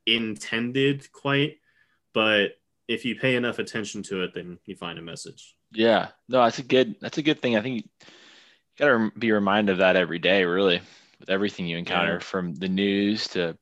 [0.06, 1.56] intended quite,
[2.14, 2.52] but
[2.86, 5.54] if you pay enough attention to it, then you find a message.
[5.72, 7.56] Yeah, no, that's a good that's a good thing.
[7.56, 7.88] I think
[8.78, 10.80] you gotta be reminded of that every day, really,
[11.20, 12.18] with everything you encounter, Yeah.
[12.20, 13.56] from the news to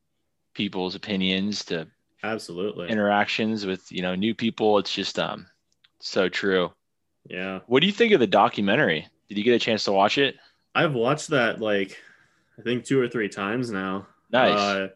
[0.54, 1.86] people's opinions to
[2.22, 2.88] Absolutely.
[2.88, 4.78] interactions with you know new people.
[4.78, 5.46] It's just um
[6.00, 6.72] so true.
[7.28, 7.60] yeah.
[7.66, 9.06] What do you think of the documentary?
[9.28, 10.36] Did you get a chance to watch it?
[10.74, 12.00] I've watched that like
[12.58, 14.06] I think two or three times now.
[14.30, 14.58] Nice.
[14.58, 14.88] Uh,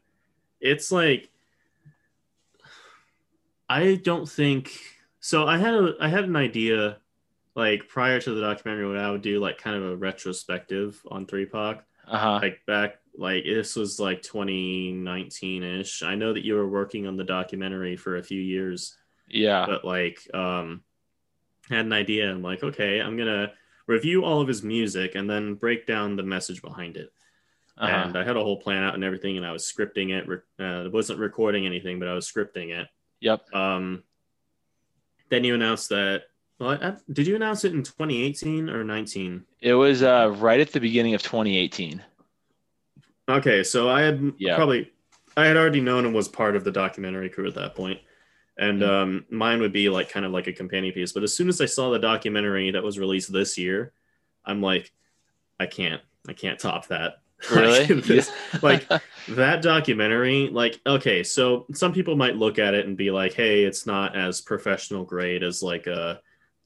[0.61, 1.29] it's like
[3.69, 4.73] I don't think
[5.21, 5.47] so.
[5.47, 6.99] I had a I had an idea
[7.61, 11.27] like prior to the documentary what I would do like kind of a retrospective on
[11.27, 12.39] Three Pac Uh huh.
[12.43, 16.03] like back like this was like 2019 ish.
[16.03, 18.97] I know that you were working on the documentary for a few years
[19.29, 19.67] Yeah.
[19.67, 20.83] but like um
[21.69, 22.31] had an idea.
[22.31, 23.53] I'm like, okay, I'm gonna
[23.87, 27.13] review all of his music and then break down the message behind it.
[27.79, 27.93] Uh-huh.
[28.07, 30.25] And I had a whole plan out and everything, and I was scripting it.
[30.59, 32.89] Uh, it wasn't recording anything, but I was scripting it.
[33.21, 33.55] Yep.
[33.55, 34.03] Um,
[35.31, 36.25] then you announced that.
[36.61, 39.43] Well, did you announce it in 2018 or 19?
[39.63, 42.03] It was uh, right at the beginning of 2018.
[43.31, 44.57] Okay, so I had Yeah.
[44.57, 44.93] probably
[45.37, 48.01] I had already known and was part of the documentary crew at that point,
[48.59, 48.89] and Mhm.
[48.89, 51.13] um, mine would be like kind of like a companion piece.
[51.13, 53.93] But as soon as I saw the documentary that was released this year,
[54.45, 54.93] I'm like,
[55.59, 57.23] I can't, I can't top that.
[57.55, 57.87] Really?
[57.87, 58.31] Like, this-
[58.63, 58.87] like
[59.29, 63.65] that documentary like okay so some people might look at it and be like hey
[63.65, 66.21] it's not as professional grade as like a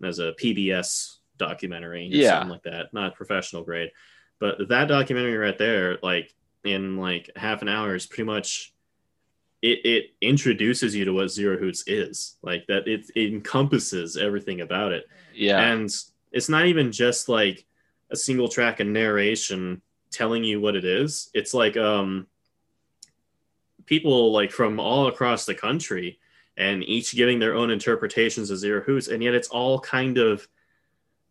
[0.04, 2.30] as a pbs documentary or Yeah.
[2.40, 2.92] something like that.
[2.92, 3.90] Not professional grade.
[4.38, 6.32] But that documentary right there like
[6.64, 8.72] in like half an hour is pretty much
[9.62, 12.36] it, it introduces you to what zero hoots is.
[12.42, 15.06] Like that it, it encompasses everything about it.
[15.34, 15.60] Yeah.
[15.60, 15.90] and
[16.32, 17.64] it's not even just like
[18.10, 19.80] a single track and narration
[20.10, 21.30] telling you what it is.
[21.34, 22.26] It's like um
[23.86, 26.18] people like from all across the country
[26.56, 30.46] and each giving their own interpretations of zero hoots and yet it's all kind of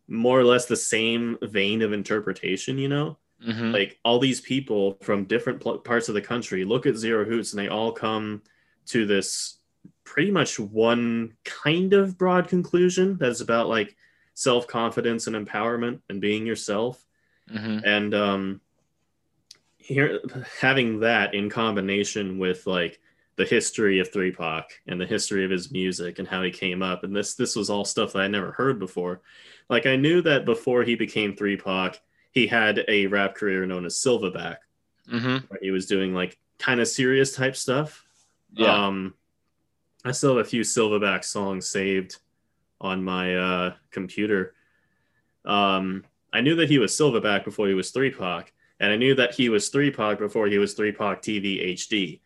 [0.06, 3.72] more or less the same vein of interpretation you know Mhm.
[3.72, 7.52] like all these people from different pl- parts of the country look at zero hoots
[7.52, 8.42] and they all come
[8.86, 9.58] to this
[10.04, 13.96] pretty much one kind of broad conclusion that's about like
[14.34, 17.06] self-confidence and empowerment and being yourself
[17.50, 17.82] Mhm.
[17.84, 18.60] and um
[19.78, 20.20] here
[20.60, 23.00] having that in combination with like
[23.36, 26.82] the history of 3 Pac and the history of his music and how he came
[26.82, 29.22] up and this this was all stuff that I never heard before
[29.68, 33.84] like I knew that before he became 3 Pac he had a rap career known
[33.86, 34.58] as Silverback
[35.10, 35.48] Mhm.
[35.50, 38.04] where he was doing like kind of serious type stuff
[38.52, 38.86] Yeah.
[38.86, 39.14] um,
[40.04, 42.18] I still have a few Silverback songs saved
[42.80, 44.54] on my uh, computer.
[45.44, 49.14] Um, I knew that he was Silverback before he was 3 Pac, and I knew
[49.14, 52.20] that he was 3 Pac before he was 3 Pac TV HD,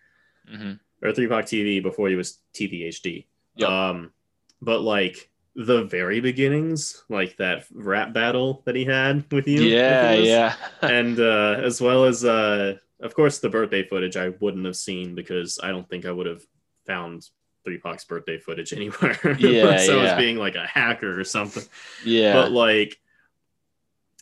[0.53, 0.81] Mhm.
[1.03, 3.27] Or 3 Pac TV before he was TV HD.
[3.57, 3.69] Yep.
[3.69, 4.13] Um,
[4.61, 9.63] but like the very beginnings, like that rap battle that he had with you.
[9.63, 10.15] Yeah.
[10.15, 10.55] with Yeah.
[10.83, 15.15] and uh, as well as uh, of course the birthday footage I wouldn't have seen
[15.15, 16.43] because I don't think I would have
[16.87, 17.29] found
[17.65, 21.65] Three Pac's birthday footage anywhere Yeah, unless I was being like a hacker or something.
[22.05, 22.33] yeah.
[22.35, 22.99] But like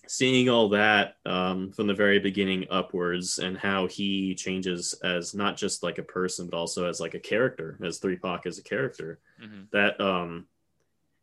[0.08, 5.56] seeing all that um, from the very beginning upwards and how he changes as not
[5.56, 8.62] just like a person but also as like a character as Three Pac as a
[8.62, 9.70] character Mhm.
[9.72, 10.46] that um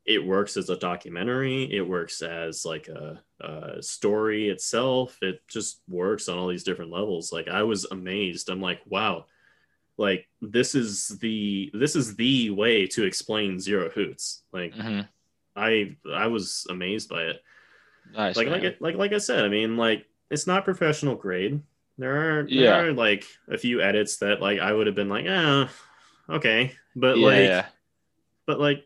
[0.05, 1.63] it works as a documentary.
[1.71, 5.17] It works as like a, a story itself.
[5.21, 7.31] It just works on all these different levels.
[7.31, 8.49] Like i was amazed.
[8.49, 9.25] I'm like wow.
[9.97, 14.43] Like this is the this is the way to explain zero hoots.
[14.51, 15.07] Like Mhm.
[15.55, 17.41] i i was amazed by it
[18.14, 18.36] Nice.
[18.36, 18.54] like man.
[18.56, 21.62] like it, like like i said i mean like it's not professional grade
[21.97, 22.62] there are Yeah.
[22.82, 25.68] there are like a few edits that like i would have been like oh
[26.30, 27.66] okay but yeah, like yeah.
[28.45, 28.86] but like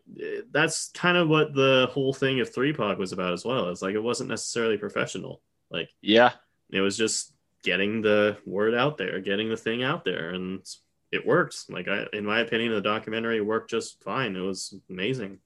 [0.50, 3.68] that's kind of what the whole thing of three Pac was about as well.
[3.68, 5.42] It's like it wasn't necessarily professional.
[5.70, 6.30] Like Yeah.
[6.70, 7.32] it was just
[7.64, 10.64] getting the word out there, getting the thing out there, and
[11.12, 11.68] it worked.
[11.68, 14.36] Like I, in my opinion, the documentary worked just fine.
[14.36, 15.38] It was amazing.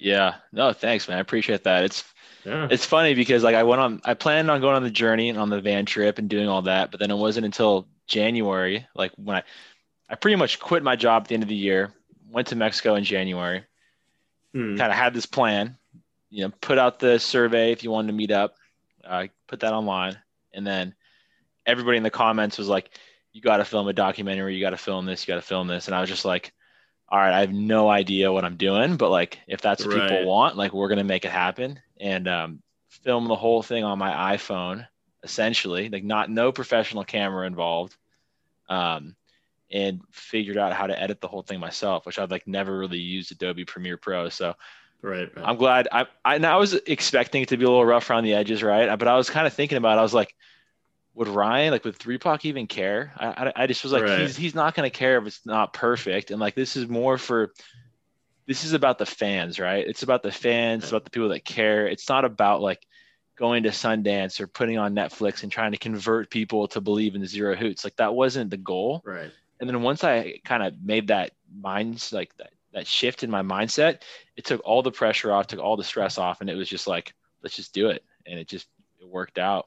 [0.00, 0.36] Yeah.
[0.52, 1.18] No, thanks, man.
[1.18, 1.84] I appreciate that.
[1.84, 2.04] It's
[2.44, 5.28] Yeah, it's funny because like I went on I planned on going on the journey
[5.28, 8.86] and on the van trip and doing all that, but then it wasn't until January,
[8.94, 9.42] like when I
[10.08, 11.92] I pretty much quit my job at the end of the year,
[12.30, 13.64] went to Mexico in January,
[14.52, 14.76] Hmm.
[14.76, 15.76] kind of had this plan,
[16.30, 18.56] you know, put out the survey if you wanted to meet up,
[19.04, 20.18] uh, put that online,
[20.52, 20.94] and then
[21.66, 22.90] everybody in the comments was like,
[23.32, 24.54] "You got to film a documentary.
[24.56, 25.22] You got to film this.
[25.22, 26.52] You got to film this." And I was just like,
[27.10, 30.00] "All right, I have no idea what I'm doing, but like, if that's what Right.
[30.02, 32.62] people want, like, we're gonna make it happen." And um,
[33.04, 34.86] film the whole thing on my iPhone,
[35.22, 37.96] essentially, like not no professional camera involved.
[38.68, 39.16] Um,
[39.72, 42.98] and figured out how to edit the whole thing myself, which I've like never really
[42.98, 44.28] used Adobe Premiere Pro.
[44.28, 44.54] So
[45.02, 45.48] right, right.
[45.48, 45.88] I'm glad.
[45.90, 48.62] I I, and I was expecting it to be a little rough around the edges,
[48.62, 48.98] right?
[48.98, 49.96] But I was kind of thinking about.
[49.96, 50.00] it.
[50.00, 50.34] I was like,
[51.20, 53.12] would Ryan like would Three Pac even care?
[53.16, 54.20] I I, I just was like, Right.
[54.20, 56.30] he's he's not going to care if it's not perfect.
[56.32, 57.52] And like this is more for.
[58.46, 59.86] This is about the fans, right?
[59.86, 61.86] It's about the fans, it's about the people that care.
[61.86, 62.84] It's not about like
[63.36, 67.24] going to Sundance or putting on Netflix and trying to convert people to believe in
[67.26, 67.84] zero hoots.
[67.84, 69.30] Like that wasn't the goal right.
[69.60, 73.42] and then once I kind of made that minds like that that shift in my
[73.42, 74.02] mindset,
[74.36, 76.86] it took all the pressure off, took all the stress off, and it was just
[76.86, 77.12] like,
[77.42, 78.66] let's just do it, and it just
[79.00, 79.66] it worked out.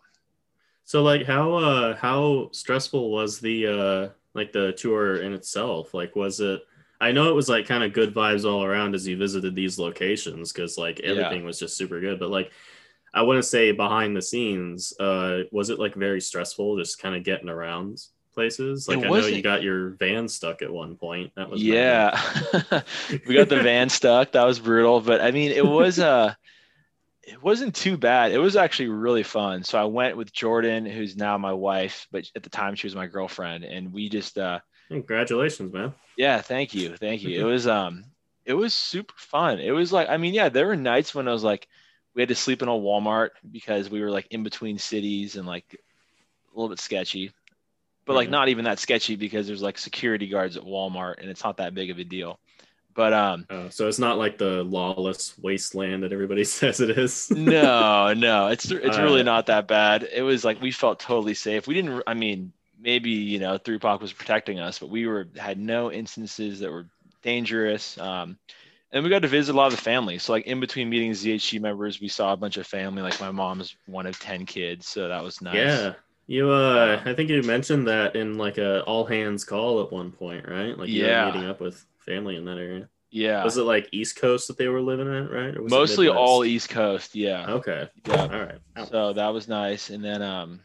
[0.86, 5.94] So like how uh how stressful was the uh like the tour in itself?
[5.94, 6.64] Like was it
[7.04, 9.78] I know it was like kind of good vibes all around as you visited these
[9.78, 11.46] locations because like everything yeah.
[11.46, 12.18] was just super good.
[12.18, 12.52] But like,
[13.14, 17.26] I wouldn't say behind the scenes, uh, was it like very stressful just kind of
[17.26, 18.00] getting around
[18.34, 18.88] places?
[18.88, 21.34] Like, I know you got your van stuck at one point.
[21.36, 22.20] That was yeah,
[23.28, 24.32] we got the van stuck.
[24.32, 25.02] That was brutal.
[25.02, 26.34] But I mean, it was uh
[27.26, 28.32] it wasn't too bad.
[28.32, 29.64] It was actually really fun.
[29.64, 32.96] So I went with Jordan, who's now my wife, but at the time she was
[32.96, 34.60] my girlfriend, and we just uh
[34.90, 35.94] congratulations, man.
[36.18, 36.96] Yeah, thank you.
[36.98, 37.40] Thank you.
[37.40, 38.06] it was um
[38.46, 39.60] it was super fun.
[39.60, 41.68] It was like I mean, yeah, there were nights when I was like
[42.14, 45.48] we had to sleep in a Walmart because we were like in between cities and
[45.48, 47.32] like a little bit sketchy.
[48.06, 51.44] But like not even that sketchy because there's like security guards at Walmart and it's
[51.44, 52.38] not that big of a deal.
[52.94, 57.32] But um, oh, so it's not like the lawless wasteland that everybody says it is.
[57.32, 60.08] no, no, it's it's really uh, not that bad.
[60.12, 61.68] It was like we felt totally safe.
[61.68, 62.04] We didn't.
[62.06, 65.92] I mean, maybe you know, Three Pac was protecting us, but we were had no
[65.92, 66.88] instances that were
[67.22, 67.98] dangerous.
[67.98, 68.38] Um,
[68.92, 70.20] and we got to visit a lot of the family.
[70.20, 73.02] So like in between meeting ZHG members, we saw a bunch of family.
[73.02, 75.56] Like my mom's one of ten kids, so that was nice.
[75.56, 75.94] Yeah,
[76.28, 80.12] you, uh, I think you mentioned that in like a all hands call at one
[80.12, 80.78] point, right?
[80.78, 82.90] Like you yeah, meeting up with family in that area.
[83.10, 83.44] Yeah.
[83.44, 85.56] Was it like East Coast that they were living at, right?
[85.56, 87.14] Mostly all East Coast.
[87.14, 87.46] Yeah.
[87.48, 87.88] Okay.
[88.08, 88.22] Yeah.
[88.22, 88.88] All right.
[88.90, 90.62] So that was nice, and then um,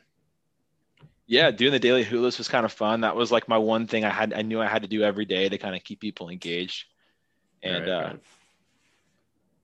[1.26, 3.02] yeah, doing the daily list was kind of fun.
[3.02, 4.32] That was like my one thing I had.
[4.32, 6.86] I knew I had to do every day to kind of keep people engaged,
[7.62, 8.02] and right, uh.
[8.02, 8.20] Right.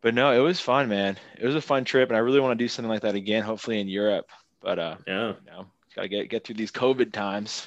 [0.02, 1.16] But no, it was fun, man.
[1.38, 3.42] It was a fun trip, and I really want to do something like that again.
[3.42, 4.28] Hopefully in Europe.
[4.60, 5.66] But uh, yeah, you know,
[5.96, 7.66] gotta get get through these COVID times.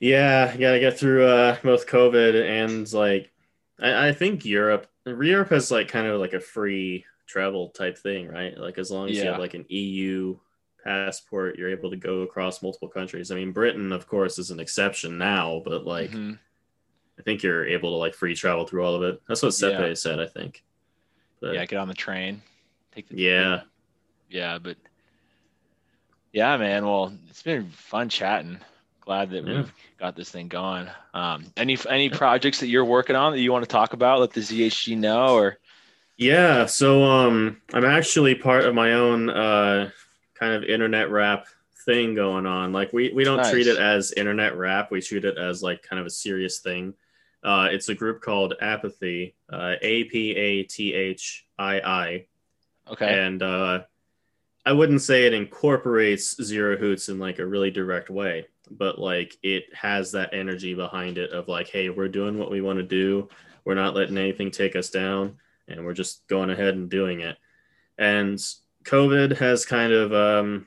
[0.00, 3.30] Yeah, you gotta get through uh, both COVID and like
[3.80, 8.28] I, I think Europe Europe has like kind of like a free travel type thing,
[8.28, 8.56] right?
[8.56, 9.24] Like as long as yeah.
[9.24, 10.36] you have like an EU
[10.82, 13.30] passport, you're able to go across multiple countries.
[13.30, 16.34] I mean, Britain, of course, is an exception now, but like mm-hmm.
[17.18, 19.22] I think you're able to like free travel through all of it.
[19.28, 19.94] That's what Sepe yeah.
[19.94, 20.62] said, I think.
[21.40, 22.42] But, yeah, get on the train.
[22.94, 23.56] Take the Yeah.
[23.56, 23.68] Train.
[24.30, 24.76] Yeah, but
[26.32, 26.84] yeah, man.
[26.84, 28.58] Well, it's been fun chatting.
[29.04, 29.56] Glad that yeah.
[29.56, 30.88] we've got this thing going.
[31.12, 34.20] Um, any any projects that you're working on that you want to talk about?
[34.20, 35.58] Let the ZHG know, or
[36.16, 36.66] yeah.
[36.66, 39.90] So um, I'm actually part of my own uh,
[40.34, 41.46] kind of internet rap
[41.84, 42.72] thing going on.
[42.72, 43.50] Like we we don't nice.
[43.50, 44.90] treat it as internet rap.
[44.90, 46.94] We treat it as like kind of a serious thing.
[47.42, 52.26] Uh, it's a group called Apathy, uh, A P A T H I I.
[52.90, 53.26] Okay.
[53.26, 53.82] And uh,
[54.64, 59.36] I wouldn't say it incorporates Zero Hoots in like a really direct way, but like
[59.42, 62.84] it has that energy behind it of like, hey, we're doing what we want to
[62.84, 63.28] do.
[63.64, 65.38] We're not letting anything take us down,
[65.68, 67.36] and we're just going ahead and doing it.
[67.98, 68.38] And
[68.84, 70.66] COVID has kind of um,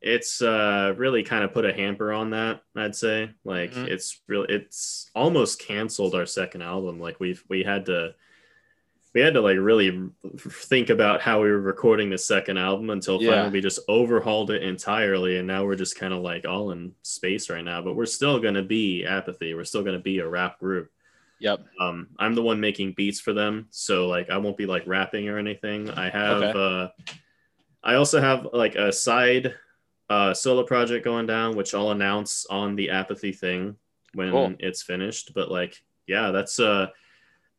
[0.00, 2.62] it's uh, really kind of put a hamper on that.
[2.76, 3.86] I'd say like mm-hmm.
[3.86, 7.00] it's really it's almost canceled our second album.
[7.00, 8.14] Like we've we had to
[9.14, 10.10] we had to like really
[10.48, 13.30] think about how we were recording the second album until yeah.
[13.30, 16.92] finally we just overhauled it entirely and now we're just kind of like all in
[17.02, 20.18] space right now but we're still going to be apathy we're still going to be
[20.18, 20.90] a rap group
[21.40, 24.86] yep um i'm the one making beats for them so like i won't be like
[24.86, 26.58] rapping or anything i have okay.
[26.58, 26.88] uh
[27.82, 29.54] i also have like a side
[30.10, 33.76] uh solo project going down which i'll announce on the apathy thing
[34.14, 34.54] when cool.
[34.58, 36.86] it's finished but like yeah that's uh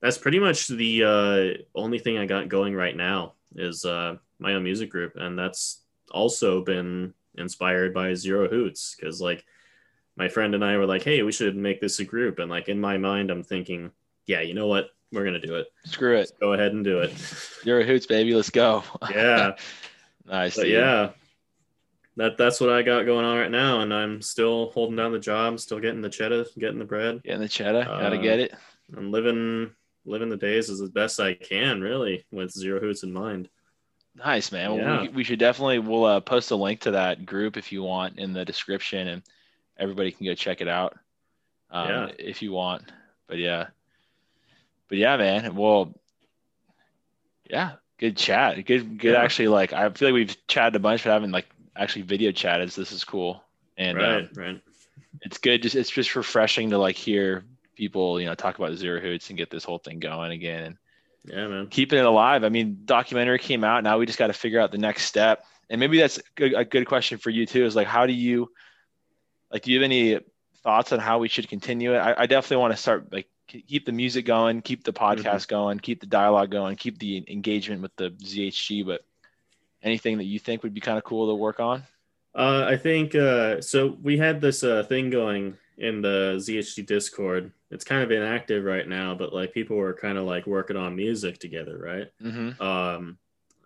[0.01, 4.53] that's pretty much the uh, only thing I got going right now is uh, my
[4.53, 5.81] own music group, and that's
[6.11, 9.45] also been inspired by Zero Hoots because like
[10.15, 12.69] my friend and I were like, hey, we should make this a group, and like
[12.69, 13.91] in my mind, I'm thinking,
[14.25, 15.67] yeah, you know what, we're gonna do it.
[15.85, 16.19] Screw it.
[16.19, 17.11] Let's go ahead and do it.
[17.63, 18.83] Zero Hoots, baby, let's go.
[19.11, 19.55] Yeah.
[20.25, 20.55] nice.
[20.55, 21.11] But yeah.
[22.15, 25.19] That, that's what I got going on right now, and I'm still holding down the
[25.19, 27.23] job, still getting the cheddar, getting the bread.
[27.23, 28.53] Getting the cheddar, gotta uh, get it.
[28.95, 29.71] I'm living
[30.05, 33.49] living the days is as best I can, really, with zero hoots in mind.
[34.15, 34.73] Nice, man.
[34.73, 34.85] Yeah.
[34.85, 37.83] Well, we, we, should definitely we'll uh, post a link to that group if you
[37.83, 39.23] want in the description, and
[39.77, 40.97] everybody can go check it out
[41.71, 42.11] um, yeah.
[42.17, 42.91] if you want.
[43.27, 43.67] But yeah,
[44.87, 45.55] but yeah, man.
[45.55, 45.93] Well,
[47.49, 48.65] yeah, good chat.
[48.65, 49.13] Good, good.
[49.13, 49.21] Yeah.
[49.21, 52.31] Actually, like I feel like we've chatted a bunch, but I haven't like actually video
[52.31, 52.71] chatted.
[52.71, 53.43] So this is cool,
[53.77, 54.61] and right, um, right.
[55.21, 55.61] It's good.
[55.61, 57.43] Just it's just refreshing to like hear
[57.79, 60.63] people, you know, talk about zero hoots and get this whole thing going again.
[60.63, 60.77] And
[61.23, 62.43] yeah, man, keeping it alive.
[62.43, 63.83] I mean, documentary came out.
[63.83, 65.45] Now we just got to figure out the next step.
[65.69, 67.65] And maybe that's a good question for you too.
[67.65, 68.51] Is like, how do you,
[69.49, 70.19] like, do you have any
[70.61, 71.99] thoughts on how we should continue it?
[71.99, 75.55] I, I definitely want to start like keep the music going, keep the podcast mm-hmm.
[75.55, 78.85] going, keep the dialogue going, keep the engagement with the ZHG.
[78.85, 79.01] But
[79.81, 81.83] anything that you think would be kind of cool to work on?
[82.35, 83.97] Uh, I think uh, so.
[84.03, 87.51] We had this uh, thing going in the ZHG Discord.
[87.71, 90.95] It's kind of inactive right now, but like people were kind of like working on
[90.95, 92.11] music together, right?
[92.21, 92.61] Mm-hmm.
[92.61, 93.17] Um,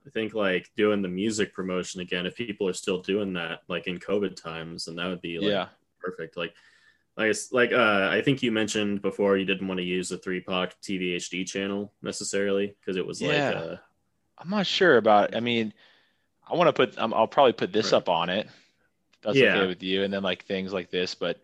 [0.05, 3.87] I think like doing the music promotion again, if people are still doing that, like
[3.87, 5.67] in COVID times, and that would be like yeah.
[5.99, 6.37] perfect.
[6.37, 6.53] Like,
[7.17, 10.41] like, like uh, I think you mentioned before you didn't want to use the three
[10.41, 13.49] Pac TV HD channel necessarily because it was like, Yeah.
[13.51, 13.77] uh,
[14.37, 15.35] I'm not sure about.
[15.35, 15.73] I mean,
[16.47, 16.97] I want to put.
[16.99, 17.97] Um, I'll probably put this Right.
[17.97, 18.47] up on it.
[19.21, 19.55] That's Yeah.
[19.55, 21.39] okay with you, and then like things like this, but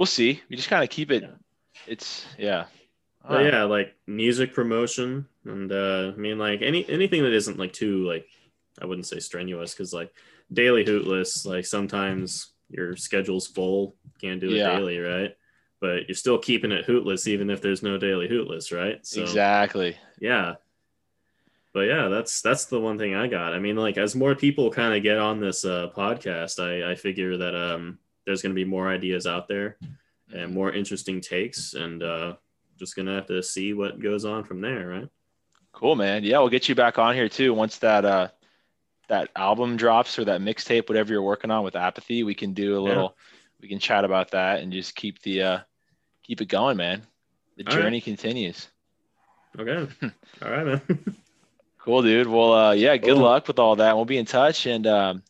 [0.00, 0.42] we'll see.
[0.48, 1.24] We just kind of keep it.
[1.86, 2.64] It's yeah.
[3.22, 3.58] I but don't know.
[3.58, 8.06] yeah, like music promotion, and uh, I mean like any anything that isn't like too
[8.08, 8.26] like
[8.80, 10.10] I wouldn't say strenuous because like
[10.52, 14.74] daily hootless, like sometimes your schedule's full, can't do it Yeah.
[14.74, 15.36] daily, right?
[15.80, 19.04] But you're still keeping it hootless even if there's no daily hootless, right?
[19.06, 19.96] So exactly.
[20.18, 20.54] yeah.
[21.72, 23.52] But yeah, that's that's the one thing I got.
[23.52, 26.94] I mean, like as more people kind of get on this uh, podcast, I, I
[26.96, 29.76] figure that um, there's going to be more ideas out there
[30.32, 32.34] and more interesting takes, and uh,
[32.78, 35.08] just gonna have to see what goes on from there, right?
[35.72, 36.22] Cool, man.
[36.24, 38.28] Yeah, we'll get you back on here too once that uh
[39.08, 42.22] that album drops or that mixtape, whatever you're working on with Apathy.
[42.22, 42.88] We can do a Yeah.
[42.88, 43.16] little.
[43.60, 45.58] We can chat about that and just keep the uh
[46.22, 47.02] keep it going, man.
[47.56, 47.82] The All right.
[47.82, 48.68] journey continues.
[49.58, 49.88] Okay,
[50.42, 51.14] all right, man.
[51.78, 52.28] Cool, dude.
[52.28, 53.22] Well, uh, yeah, good Cool.
[53.24, 53.96] luck with all that.
[53.96, 55.22] We'll be in touch, and um,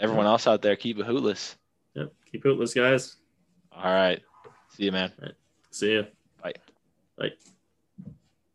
[0.00, 1.56] everyone else out there, keep it hootless.
[2.30, 3.16] Keep hootless, guys.
[3.72, 4.20] All right.
[4.70, 5.12] See you, man.
[5.70, 6.06] See you.
[6.42, 6.52] Bye.
[7.16, 7.30] Bye.